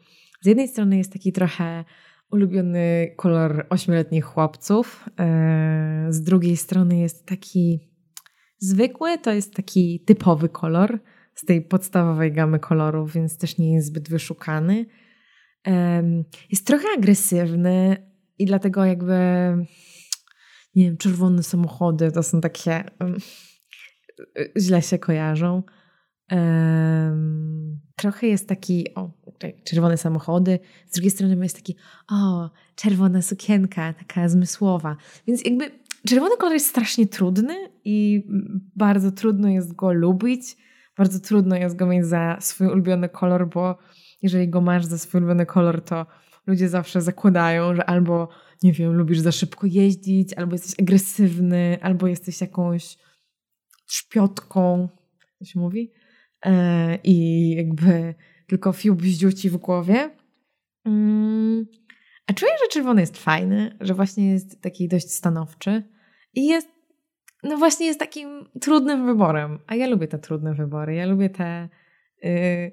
Z 0.42 0.46
jednej 0.46 0.68
strony 0.68 0.98
jest 0.98 1.14
taki 1.14 1.32
trochę 1.32 1.86
ulubiony 2.32 3.14
kolor 3.16 3.66
ośmioletnich 3.70 4.26
chłopców, 4.26 5.10
e, 5.20 6.06
z 6.10 6.22
drugiej 6.22 6.58
strony 6.58 6.98
jest 6.98 7.26
taki 7.26 7.80
zwykły, 8.58 9.18
to 9.18 9.32
jest 9.32 9.54
taki 9.54 10.04
typowy 10.06 10.50
kolor, 10.50 11.00
z 11.42 11.46
tej 11.46 11.62
podstawowej 11.62 12.32
gamy 12.32 12.60
kolorów, 12.60 13.14
więc 13.14 13.38
też 13.38 13.58
nie 13.58 13.74
jest 13.74 13.88
zbyt 13.88 14.10
wyszukany. 14.10 14.86
Jest 16.50 16.68
trochę 16.68 16.88
agresywny 16.98 17.98
i 18.38 18.46
dlatego 18.46 18.86
jakby 18.86 19.14
nie 20.76 20.84
wiem, 20.84 20.98
czerwone 20.98 21.44
samochody 21.44 22.12
to 22.12 22.24
są 22.24 22.42
takie 22.42 22.84
źle 24.60 24.82
się 24.82 25.00
kojarzą. 25.00 25.64
trochę 27.96 28.28
jest 28.28 28.48
taki, 28.48 28.94
o, 28.96 29.12
czerwone 29.64 29.98
samochody, 29.98 30.60
z 30.88 30.94
drugiej 30.94 31.12
strony 31.12 31.44
jest 31.44 31.56
taki, 31.56 31.76
o, 32.12 32.50
czerwona 32.76 33.22
sukienka, 33.22 33.94
taka 33.94 34.30
zmysłowa. 34.30 34.98
Więc 35.28 35.46
jakby 35.46 35.72
czerwony 36.08 36.38
kolor 36.38 36.54
jest 36.54 36.68
strasznie 36.68 37.08
trudny 37.08 37.56
i 37.86 38.28
bardzo 38.76 39.12
trudno 39.12 39.50
jest 39.50 39.74
go 39.74 39.94
lubić 39.94 40.58
bardzo 41.02 41.20
trudno 41.20 41.56
jest 41.56 41.76
go 41.76 41.86
mieć 41.86 42.06
za 42.06 42.38
swój 42.40 42.68
ulubiony 42.68 43.10
kolor, 43.10 43.50
bo 43.50 43.78
jeżeli 44.22 44.50
go 44.50 44.62
masz 44.62 44.86
za 44.86 44.98
swój 44.98 45.22
ulubiony 45.22 45.46
kolor, 45.46 45.82
to 45.82 46.06
ludzie 46.48 46.70
zawsze 46.70 47.02
zakładają, 47.02 47.76
że 47.76 47.86
albo, 47.86 48.30
nie 48.64 48.74
wiem, 48.74 48.94
lubisz 48.94 49.20
za 49.20 49.32
szybko 49.32 49.68
jeździć, 49.68 50.34
albo 50.34 50.54
jesteś 50.54 50.80
agresywny, 50.80 51.78
albo 51.82 52.08
jesteś 52.08 52.42
jakąś 52.42 52.98
szpiotką, 53.88 54.90
to 55.40 55.46
się 55.46 55.60
mówi, 55.60 55.92
e, 56.46 56.96
i 57.04 57.50
jakby 57.56 58.16
tylko 58.48 58.74
fiu 58.74 58.96
bździuci 58.96 59.50
w 59.50 59.58
głowie. 59.58 60.16
Mm. 60.86 61.66
A 62.28 62.34
czuję, 62.34 62.52
że 62.64 62.70
czerwony 62.70 63.02
jest 63.02 63.18
fajny, 63.18 63.78
że 63.80 63.94
właśnie 63.94 64.32
jest 64.32 64.62
taki 64.62 64.88
dość 64.88 65.12
stanowczy 65.12 65.84
i 66.34 66.48
jest 66.48 66.68
no 67.44 67.58
właśnie 67.58 67.86
jest 67.86 68.00
takim 68.00 68.50
trudnym 68.62 69.06
wyborem. 69.06 69.60
A 69.68 69.76
ja 69.76 69.88
lubię 69.88 70.08
te 70.08 70.20
trudne 70.20 70.54
wybory. 70.54 70.96
Ja 70.96 71.06
lubię 71.06 71.30
te, 71.30 71.70
yy, 72.24 72.72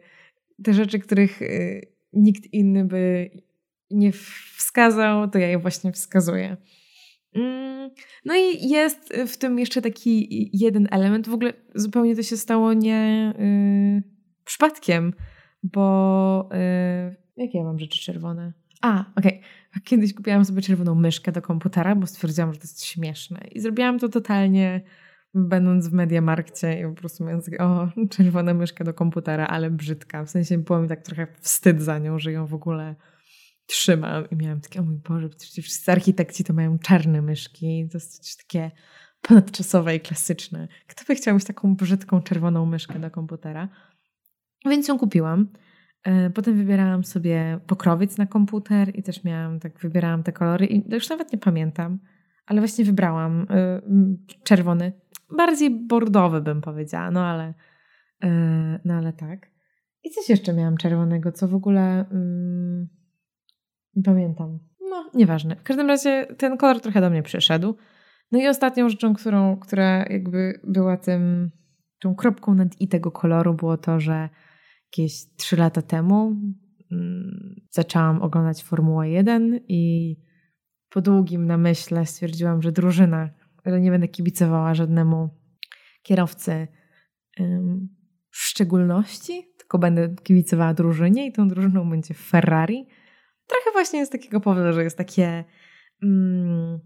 te 0.64 0.72
rzeczy, 0.72 0.98
których 0.98 1.40
yy, 1.40 1.80
nikt 2.12 2.52
inny 2.52 2.84
by 2.84 3.30
nie 3.90 4.12
wskazał, 4.56 5.30
to 5.30 5.38
ja 5.38 5.48
je 5.48 5.58
właśnie 5.58 5.92
wskazuję. 5.92 6.56
Mm, 7.34 7.90
no 8.24 8.34
i 8.36 8.68
jest 8.68 9.14
w 9.26 9.36
tym 9.36 9.58
jeszcze 9.58 9.82
taki 9.82 10.28
jeden 10.52 10.88
element. 10.90 11.28
W 11.28 11.34
ogóle 11.34 11.52
zupełnie 11.74 12.16
to 12.16 12.22
się 12.22 12.36
stało 12.36 12.72
nie 12.72 13.32
yy, 13.38 14.02
przypadkiem, 14.44 15.12
bo 15.62 16.48
yy, 16.52 17.16
jakie 17.36 17.58
ja 17.58 17.64
mam 17.64 17.78
rzeczy 17.78 18.00
czerwone? 18.00 18.52
A, 18.82 19.04
okej. 19.16 19.38
Okay. 19.38 19.82
Kiedyś 19.84 20.14
kupiłam 20.14 20.44
sobie 20.44 20.62
czerwoną 20.62 20.94
myszkę 20.94 21.32
do 21.32 21.42
komputera, 21.42 21.94
bo 21.94 22.06
stwierdziłam, 22.06 22.52
że 22.52 22.58
to 22.58 22.64
jest 22.64 22.84
śmieszne. 22.84 23.40
I 23.52 23.60
zrobiłam 23.60 23.98
to 23.98 24.08
totalnie 24.08 24.80
będąc 25.34 25.88
w 25.88 25.92
Mediamarkcie 25.92 26.80
i 26.80 26.84
po 26.84 26.94
prostu 26.94 27.24
takie, 27.44 27.58
o, 27.58 27.88
czerwona 28.10 28.54
myszka 28.54 28.84
do 28.84 28.94
komputera, 28.94 29.46
ale 29.46 29.70
brzydka. 29.70 30.24
W 30.24 30.30
sensie 30.30 30.58
było 30.58 30.80
mi 30.80 30.88
tak 30.88 31.02
trochę 31.02 31.26
wstyd 31.40 31.82
za 31.82 31.98
nią, 31.98 32.18
że 32.18 32.32
ją 32.32 32.46
w 32.46 32.54
ogóle 32.54 32.96
trzymam. 33.66 34.30
I 34.30 34.36
miałam 34.36 34.60
takie, 34.60 34.80
o 34.80 34.82
mój 34.82 34.96
Boże, 34.96 35.28
przecież 35.28 35.64
wszyscy 35.64 35.92
architekci 35.92 36.44
to 36.44 36.52
mają 36.52 36.78
czarne 36.78 37.22
myszki. 37.22 37.88
Coś 37.88 38.02
takie 38.36 38.70
ponadczasowe 39.22 39.96
i 39.96 40.00
klasyczne. 40.00 40.68
Kto 40.86 41.04
by 41.08 41.14
chciał 41.14 41.34
mieć 41.34 41.44
taką 41.44 41.76
brzydką, 41.76 42.22
czerwoną 42.22 42.66
myszkę 42.66 42.98
do 42.98 43.10
komputera? 43.10 43.68
Więc 44.66 44.88
ją 44.88 44.98
kupiłam. 44.98 45.48
E, 46.04 46.30
potem 46.30 46.56
wybierałam 46.56 47.04
sobie 47.04 47.60
pokrowiec 47.66 48.18
na 48.18 48.26
komputer 48.26 48.96
i 48.96 49.02
też 49.02 49.24
miałam, 49.24 49.60
tak 49.60 49.78
wybierałam 49.78 50.22
te 50.22 50.32
kolory 50.32 50.66
i 50.66 50.94
już 50.94 51.08
nawet 51.08 51.32
nie 51.32 51.38
pamiętam, 51.38 51.98
ale 52.46 52.60
właśnie 52.60 52.84
wybrałam 52.84 53.46
e, 53.50 53.80
czerwony, 54.44 54.92
bardziej 55.36 55.86
bordowy 55.86 56.40
bym 56.40 56.60
powiedziała, 56.60 57.10
no 57.10 57.26
ale, 57.26 57.54
e, 58.24 58.80
no 58.84 58.94
ale 58.94 59.12
tak. 59.12 59.50
I 60.04 60.10
coś 60.10 60.28
jeszcze 60.28 60.52
miałam 60.52 60.76
czerwonego, 60.76 61.32
co 61.32 61.48
w 61.48 61.54
ogóle 61.54 62.04
um, 62.10 62.88
nie 63.96 64.02
pamiętam. 64.02 64.58
No, 64.90 65.10
nieważne. 65.14 65.56
W 65.56 65.62
każdym 65.62 65.88
razie 65.88 66.26
ten 66.38 66.56
kolor 66.56 66.80
trochę 66.80 67.00
do 67.00 67.10
mnie 67.10 67.22
przyszedł. 67.22 67.76
No 68.32 68.38
i 68.38 68.48
ostatnią 68.48 68.88
rzeczą, 68.88 69.14
którą, 69.14 69.56
która 69.56 70.06
jakby 70.06 70.60
była 70.64 70.96
tym, 70.96 71.50
tą 72.00 72.14
kropką 72.14 72.54
nad 72.54 72.80
i 72.80 72.88
tego 72.88 73.10
koloru 73.10 73.54
było 73.54 73.76
to, 73.76 74.00
że 74.00 74.28
jakieś 74.88 75.34
3 75.36 75.56
lata 75.56 75.82
temu 75.82 76.36
mm, 76.92 77.60
zaczęłam 77.70 78.22
oglądać 78.22 78.62
Formułę 78.62 79.10
1 79.10 79.60
i 79.68 80.16
po 80.90 81.00
długim 81.00 81.46
namyśle 81.46 82.06
stwierdziłam, 82.06 82.62
że 82.62 82.72
drużyna, 82.72 83.30
ale 83.64 83.80
nie 83.80 83.90
będę 83.90 84.08
kibicowała 84.08 84.74
żadnemu 84.74 85.30
kierowcy 86.02 86.68
w 88.30 88.36
szczególności, 88.36 89.52
tylko 89.58 89.78
będę 89.78 90.14
kibicowała 90.22 90.74
drużynie 90.74 91.26
i 91.26 91.32
tą 91.32 91.48
drużyną 91.48 91.90
będzie 91.90 92.14
Ferrari. 92.14 92.86
Trochę 93.46 93.70
właśnie 93.72 94.06
z 94.06 94.10
takiego 94.10 94.40
powodu, 94.40 94.72
że 94.72 94.84
jest 94.84 94.98
takie 94.98 95.44
mm, 96.02 96.80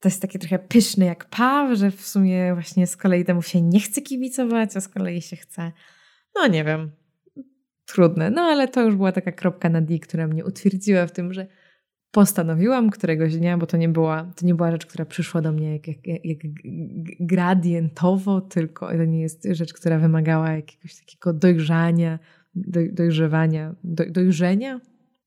to 0.00 0.08
jest 0.08 0.22
takie 0.22 0.38
trochę 0.38 0.58
pyszne 0.58 1.06
jak 1.06 1.24
paw, 1.24 1.78
że 1.78 1.90
w 1.90 2.06
sumie 2.06 2.54
właśnie 2.54 2.86
z 2.86 2.96
kolei 2.96 3.24
temu 3.24 3.42
się 3.42 3.62
nie 3.62 3.80
chce 3.80 4.02
kibicować, 4.02 4.76
a 4.76 4.80
z 4.80 4.88
kolei 4.88 5.22
się 5.22 5.36
chce, 5.36 5.72
no 6.34 6.46
nie 6.46 6.64
wiem, 6.64 6.90
trudne. 7.88 8.30
No 8.30 8.42
ale 8.42 8.68
to 8.68 8.82
już 8.82 8.96
była 8.96 9.12
taka 9.12 9.32
kropka 9.32 9.68
na 9.68 9.80
D, 9.80 9.98
która 9.98 10.26
mnie 10.26 10.44
utwierdziła 10.44 11.06
w 11.06 11.12
tym, 11.12 11.32
że 11.32 11.46
postanowiłam 12.10 12.90
któregoś 12.90 13.36
dnia, 13.36 13.58
bo 13.58 13.66
to 13.66 13.76
nie 13.76 13.88
była, 13.88 14.32
to 14.36 14.46
nie 14.46 14.54
była 14.54 14.70
rzecz, 14.70 14.86
która 14.86 15.04
przyszła 15.04 15.40
do 15.40 15.52
mnie 15.52 15.72
jak, 15.72 15.88
jak, 15.88 16.24
jak 16.24 16.38
gradientowo, 17.20 18.40
tylko 18.40 18.88
to 18.88 19.04
nie 19.04 19.20
jest 19.20 19.48
rzecz, 19.50 19.72
która 19.72 19.98
wymagała 19.98 20.50
jakiegoś 20.50 20.96
takiego 20.96 21.32
dojrzania, 21.32 22.18
dojrzewania, 22.92 23.74
dojrzenia, 24.10 24.80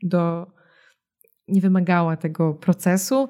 do, 0.03 0.51
nie 1.47 1.61
wymagała 1.61 2.17
tego 2.17 2.53
procesu, 2.53 3.29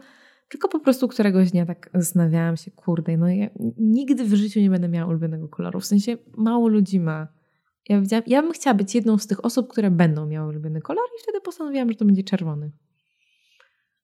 tylko 0.50 0.68
po 0.68 0.80
prostu 0.80 1.08
któregoś 1.08 1.52
dnia 1.52 1.66
tak 1.66 1.90
zastanawiałam 1.94 2.58
się, 2.58 2.72
kurde, 2.72 3.18
no 3.18 3.30
ja 3.30 3.50
nigdy 3.78 4.24
w 4.24 4.34
życiu 4.34 4.60
nie 4.60 4.70
będę 4.70 4.88
miała 4.90 5.10
ulubionego 5.10 5.48
koloru. 5.48 5.80
W 5.80 5.86
sensie 5.86 6.18
mało 6.38 6.68
ludzi 6.68 7.00
ma 7.00 7.41
ja, 7.90 8.22
ja 8.28 8.42
bym 8.42 8.52
chciała 8.52 8.74
być 8.74 8.96
jedną 8.96 9.18
z 9.18 9.28
tych 9.28 9.46
osób, 9.46 9.68
które 9.68 9.92
będą 9.92 10.26
miały 10.26 10.50
ulubiony 10.50 10.82
kolor 10.82 11.06
i 11.20 11.24
wtedy 11.24 11.42
postanowiłam, 11.42 11.90
że 11.90 11.96
to 11.96 12.06
będzie 12.06 12.24
czerwony. 12.24 12.72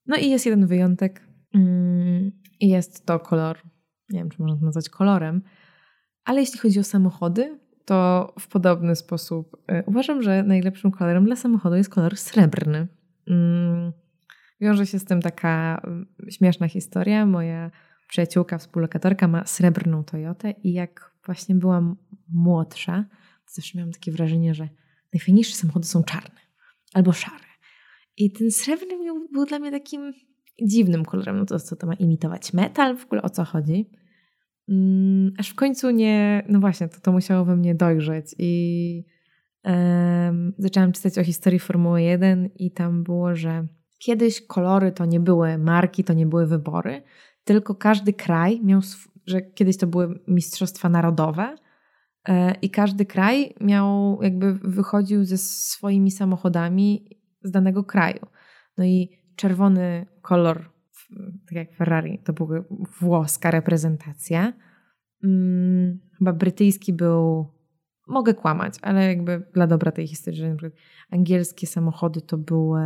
No 0.06 0.18
i 0.18 0.30
jest 0.30 0.46
jeden 0.46 0.68
wyjątek 0.68 1.28
mm, 1.54 2.32
jest 2.62 3.06
to 3.06 3.20
kolor, 3.20 3.58
nie 4.10 4.20
wiem, 4.20 4.30
czy 4.30 4.42
można 4.42 4.60
to 4.60 4.66
nazwać 4.66 4.90
kolorem, 4.90 5.42
ale 6.26 6.40
jeśli 6.40 6.60
chodzi 6.60 6.80
o 6.80 6.84
samochody, 6.84 7.60
to 7.86 8.34
w 8.40 8.48
podobny 8.48 8.96
sposób 8.96 9.58
y, 9.72 9.84
uważam, 9.86 10.22
że 10.22 10.44
najlepszym 10.44 10.92
kolorem 10.92 11.26
dla 11.26 11.36
samochodu 11.36 11.76
jest 11.76 11.90
kolor 11.90 12.18
srebrny. 12.18 12.88
Mm, 13.28 13.94
wiąże 14.62 14.86
się 14.86 15.00
z 15.00 15.06
tym 15.06 15.22
taka 15.22 15.82
y, 16.28 16.32
śmieszna 16.32 16.68
historia. 16.68 17.26
Moja 17.26 17.72
przyjaciółka, 18.08 18.58
współlokatorka 18.58 19.28
ma 19.28 19.46
srebrną 19.46 20.04
Toyotę 20.04 20.52
i 20.52 20.74
jak 20.74 21.12
właśnie 21.26 21.56
byłam 21.56 21.96
młodsza, 22.30 23.06
zawsze 23.48 23.78
miałam 23.78 23.92
takie 23.92 24.12
wrażenie, 24.12 24.54
że 24.54 24.70
najfajniejsze 25.14 25.56
samochody 25.56 25.88
są 25.88 26.04
czarne 26.04 26.40
albo 26.94 27.12
szare. 27.12 27.48
I 28.18 28.32
ten 28.32 28.52
srebrny 28.52 28.98
był 29.34 29.46
dla 29.46 29.60
mnie 29.60 29.72
takim 29.72 30.14
dziwnym 30.62 31.06
kolorem. 31.06 31.38
No 31.38 31.46
to 31.46 31.60
co 31.60 31.76
to 31.76 31.88
ma 31.88 31.94
imitować 31.94 32.54
metal? 32.54 32.98
W 32.98 33.06
ogóle 33.06 33.22
o 33.22 33.30
co 33.30 33.44
chodzi? 33.44 33.90
Mm, 34.70 35.34
aż 35.38 35.50
w 35.50 35.56
końcu 35.56 35.90
nie, 35.90 36.46
no 36.50 36.60
właśnie, 36.60 36.88
to, 36.88 37.00
to 37.02 37.12
musiało 37.12 37.46
we 37.46 37.56
mnie 37.56 37.76
dojrzeć 37.76 38.36
i 38.38 39.04
um, 39.64 40.54
zaczęłam 40.58 40.92
czytać 40.92 41.18
o 41.18 41.24
historii 41.24 41.60
Formuły 41.60 42.02
1 42.02 42.50
i 42.56 42.72
tam 42.72 43.04
było, 43.04 43.36
że 43.36 43.68
kiedyś 44.00 44.42
kolory 44.42 44.92
to 44.92 45.06
nie 45.06 45.20
były 45.20 45.58
marki, 45.58 46.04
to 46.04 46.14
nie 46.14 46.26
były 46.26 46.48
wybory, 46.48 47.04
tylko 47.44 47.76
każdy 47.76 48.14
kraj 48.14 48.62
miał, 48.64 48.82
że 49.26 49.42
kiedyś 49.42 49.78
to 49.78 49.88
były 49.88 50.20
mistrzostwa 50.28 50.90
narodowe 50.90 51.56
i 52.62 52.70
każdy 52.70 53.06
kraj 53.06 53.54
miał, 53.62 54.20
jakby 54.22 54.54
wychodził 54.54 55.26
ze 55.26 55.38
swoimi 55.38 56.12
samochodami 56.12 57.18
z 57.44 57.52
danego 57.52 57.84
kraju. 57.84 58.20
No 58.78 58.86
i 58.86 59.10
czerwony 59.36 60.06
kolor, 60.22 60.70
tak 61.48 61.56
jak 61.56 61.74
Ferrari, 61.74 62.20
to 62.24 62.34
była 62.34 62.64
włoska 63.00 63.52
reprezentacja. 63.52 64.54
Hmm, 65.22 66.00
chyba 66.18 66.34
brytyjski 66.34 66.94
był, 66.94 67.48
mogę 68.08 68.34
kłamać, 68.34 68.74
ale 68.82 69.08
jakby 69.08 69.44
dla 69.54 69.68
dobra 69.68 69.92
tej 69.92 70.08
historii, 70.08 70.40
że 70.40 70.50
na 70.50 70.56
przykład 70.56 70.82
angielskie 71.12 71.68
samochody 71.68 72.22
to 72.22 72.38
były 72.38 72.82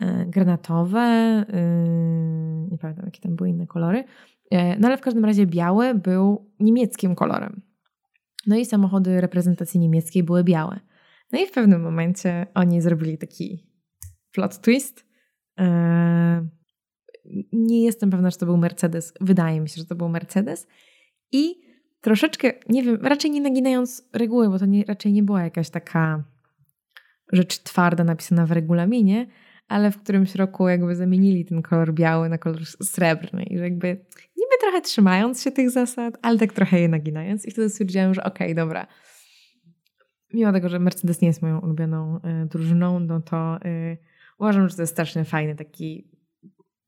e, 0.00 0.26
granatowe, 0.26 1.44
yy, 1.48 2.68
nie 2.70 2.78
pamiętam 2.78 3.04
jakie 3.04 3.20
tam 3.20 3.36
były 3.36 3.48
inne 3.48 3.66
kolory, 3.66 4.04
e, 4.50 4.78
no 4.78 4.88
ale 4.88 4.96
w 4.96 5.00
każdym 5.00 5.24
razie 5.24 5.46
biały 5.46 5.94
był 5.94 6.50
niemieckim 6.60 7.14
kolorem. 7.14 7.71
No 8.46 8.56
i 8.56 8.64
samochody 8.64 9.20
reprezentacji 9.20 9.80
niemieckiej 9.80 10.22
były 10.22 10.44
białe. 10.44 10.80
No 11.32 11.40
i 11.40 11.46
w 11.46 11.50
pewnym 11.50 11.82
momencie 11.82 12.46
oni 12.54 12.80
zrobili 12.80 13.18
taki 13.18 13.66
plot 14.32 14.60
twist. 14.60 15.06
Eee, 15.56 16.48
nie 17.52 17.84
jestem 17.84 18.10
pewna, 18.10 18.30
czy 18.30 18.38
to 18.38 18.46
był 18.46 18.56
Mercedes. 18.56 19.12
Wydaje 19.20 19.60
mi 19.60 19.68
się, 19.68 19.80
że 19.80 19.86
to 19.86 19.94
był 19.94 20.08
Mercedes. 20.08 20.66
I 21.32 21.54
troszeczkę, 22.00 22.52
nie 22.68 22.82
wiem, 22.82 22.98
raczej 23.02 23.30
nie 23.30 23.40
naginając 23.40 24.08
reguły, 24.12 24.48
bo 24.48 24.58
to 24.58 24.66
nie, 24.66 24.84
raczej 24.84 25.12
nie 25.12 25.22
była 25.22 25.42
jakaś 25.42 25.70
taka 25.70 26.24
rzecz 27.32 27.58
twarda 27.58 28.04
napisana 28.04 28.46
w 28.46 28.52
regulaminie, 28.52 29.26
ale 29.68 29.90
w 29.90 30.02
którymś 30.02 30.34
roku 30.34 30.68
jakby 30.68 30.96
zamienili 30.96 31.44
ten 31.44 31.62
kolor 31.62 31.94
biały 31.94 32.28
na 32.28 32.38
kolor 32.38 32.66
srebrny 32.66 33.42
i 33.42 33.54
jakby 33.54 33.88
niby 34.36 34.56
trochę 34.60 34.80
trzymając 34.80 35.42
się 35.42 35.50
tych 35.50 35.70
zasad, 35.70 36.18
ale 36.22 36.38
tak 36.38 36.52
trochę 36.52 36.80
je 36.80 36.88
naginając 36.88 37.46
i 37.46 37.50
wtedy 37.50 37.70
stwierdziłam, 37.70 38.14
że 38.14 38.24
okej, 38.24 38.46
okay, 38.46 38.54
dobra, 38.54 38.86
mimo 40.34 40.52
tego, 40.52 40.68
że 40.68 40.78
Mercedes 40.78 41.20
nie 41.20 41.28
jest 41.28 41.42
moją 41.42 41.58
ulubioną 41.58 42.16
y, 42.16 42.46
drużyną, 42.46 43.00
no 43.00 43.20
to 43.20 43.58
y, 43.66 43.98
uważam, 44.38 44.68
że 44.68 44.76
to 44.76 44.82
jest 44.82 44.92
strasznie 44.92 45.24
fajny 45.24 45.54
taki, 45.54 46.10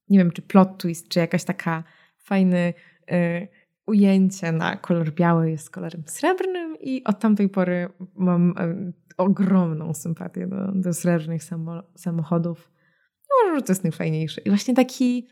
nie 0.08 0.18
wiem, 0.18 0.30
czy 0.30 0.42
plot 0.42 0.78
twist, 0.78 1.08
czy 1.08 1.18
jakaś 1.18 1.44
taka 1.44 1.84
fajny 2.16 2.74
y, 3.12 3.48
ujęcie 3.87 4.52
na 4.52 4.76
kolor 4.76 5.12
biały 5.12 5.50
jest 5.50 5.70
kolorem 5.70 6.02
srebrnym 6.06 6.76
i 6.80 7.04
od 7.04 7.18
tamtej 7.18 7.48
pory 7.48 7.88
mam 8.14 8.54
ogromną 9.16 9.94
sympatię 9.94 10.46
do, 10.46 10.72
do 10.74 10.94
srebrnych 10.94 11.44
samo, 11.44 11.83
samochodów. 11.94 12.72
Uważam, 13.42 13.59
że 13.59 13.62
to 13.62 13.72
jest 13.72 13.85
najfajniejsze. 13.85 14.40
I 14.40 14.48
właśnie 14.48 14.74
taki 14.74 15.29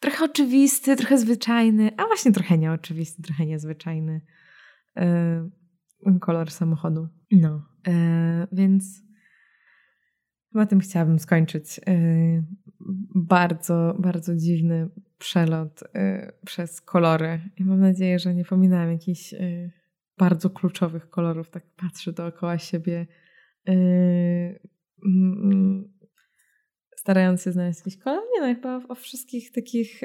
trochę 0.00 0.24
oczywisty, 0.24 0.96
trochę 0.96 1.18
zwyczajny, 1.18 1.90
a 1.96 2.06
właśnie 2.06 2.32
trochę 2.32 2.58
nieoczywisty, 2.58 3.22
trochę 3.22 3.46
niezwyczajny 3.46 4.20
kolor 6.20 6.50
samochodu. 6.50 7.08
No, 7.32 7.66
e, 7.88 8.46
więc 8.52 9.02
na 10.54 10.66
tym 10.66 10.80
chciałabym 10.80 11.18
skończyć. 11.18 11.80
E, 11.86 11.92
bardzo, 13.14 13.96
bardzo 13.98 14.36
dziwny 14.36 14.88
przelot 15.18 15.84
przez 16.46 16.80
kolory. 16.80 17.40
I 17.56 17.64
mam 17.64 17.80
nadzieję, 17.80 18.18
że 18.18 18.34
nie 18.34 18.44
pominęłam 18.44 18.92
jakichś 18.92 19.34
bardzo 20.20 20.50
kluczowych 20.50 21.10
kolorów. 21.10 21.50
Tak 21.50 21.62
patrzę 21.76 22.12
dookoła 22.12 22.58
siebie, 22.58 23.06
e, 23.68 23.72
mm, 25.06 25.92
starając 26.96 27.42
się 27.42 27.52
znaleźć 27.52 27.78
jakiś 27.78 27.98
kolor. 27.98 28.22
Nie 28.34 28.40
no, 28.40 28.54
chyba 28.54 28.80
o 28.88 28.94
wszystkich 28.94 29.52
takich 29.52 30.00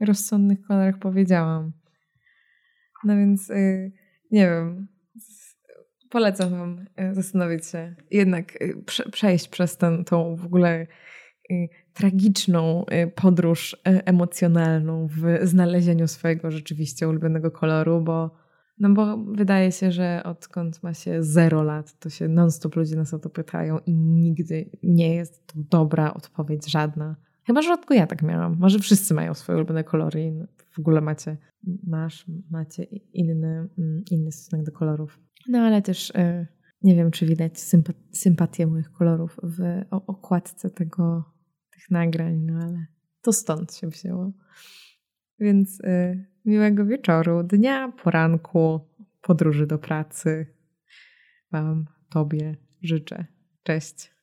rozsądnych 0.00 0.66
kolorach 0.66 0.98
powiedziałam. 0.98 1.72
No 3.04 3.16
więc 3.16 3.50
e, 3.50 3.90
nie 4.30 4.46
wiem. 4.46 4.88
Polecam 6.10 6.50
Wam 6.50 6.84
e, 6.96 7.14
zastanowić 7.14 7.66
się, 7.66 7.94
jednak 8.10 8.62
e, 8.62 8.82
prze, 8.86 9.10
przejść 9.10 9.48
przez 9.48 9.76
ten, 9.76 10.04
tą 10.04 10.36
w 10.36 10.44
ogóle 10.44 10.86
e, 11.50 11.54
tragiczną 11.94 12.84
podróż 13.14 13.76
emocjonalną 13.84 15.06
w 15.06 15.38
znalezieniu 15.42 16.08
swojego 16.08 16.50
rzeczywiście 16.50 17.08
ulubionego 17.08 17.50
koloru, 17.50 18.00
bo, 18.00 18.43
no 18.78 18.90
bo 18.94 19.16
wydaje 19.16 19.72
się, 19.72 19.92
że 19.92 20.22
odkąd 20.24 20.82
ma 20.82 20.94
się 20.94 21.22
zero 21.22 21.62
lat, 21.62 21.98
to 21.98 22.10
się 22.10 22.28
non-stop 22.28 22.76
ludzie 22.76 22.96
nas 22.96 23.14
o 23.14 23.18
to 23.18 23.30
pytają 23.30 23.78
i 23.86 23.94
nigdy 23.94 24.70
nie 24.82 25.14
jest 25.14 25.46
to 25.46 25.54
dobra 25.56 26.14
odpowiedź 26.14 26.70
żadna. 26.70 27.16
Chyba, 27.46 27.62
że 27.62 27.68
rzadko 27.68 27.94
ja 27.94 28.06
tak 28.06 28.22
miałam. 28.22 28.56
Może 28.58 28.78
wszyscy 28.78 29.14
mają 29.14 29.34
swoje 29.34 29.58
ulubione 29.58 29.84
kolory 29.84 30.24
i 30.24 30.32
w 30.70 30.78
ogóle 30.78 31.00
macie, 31.00 31.36
masz, 31.86 32.26
macie 32.50 32.82
inny, 33.12 33.68
mm, 33.78 34.02
inny 34.10 34.32
stosunek 34.32 34.66
do 34.66 34.72
kolorów. 34.72 35.20
No 35.48 35.58
ale 35.58 35.82
też 35.82 36.10
y, 36.10 36.46
nie 36.82 36.94
wiem, 36.94 37.10
czy 37.10 37.26
widać 37.26 37.52
sympatię 38.12 38.66
moich 38.66 38.92
kolorów 38.92 39.40
w 39.42 39.82
okładce 39.90 40.70
tego, 40.70 41.24
tych 41.72 41.90
nagrań, 41.90 42.40
no 42.40 42.58
ale 42.62 42.86
to 43.22 43.32
stąd 43.32 43.74
się 43.74 43.88
wzięło. 43.88 44.32
Więc 45.38 45.80
y, 45.80 46.33
miłego 46.44 46.84
wieczoru, 46.84 47.42
dnia, 47.42 47.92
poranku, 48.02 48.80
podróży 49.20 49.66
do 49.66 49.78
pracy 49.78 50.46
Wam, 51.52 51.84
Tobie 52.08 52.56
życzę. 52.82 53.26
Cześć. 53.62 54.13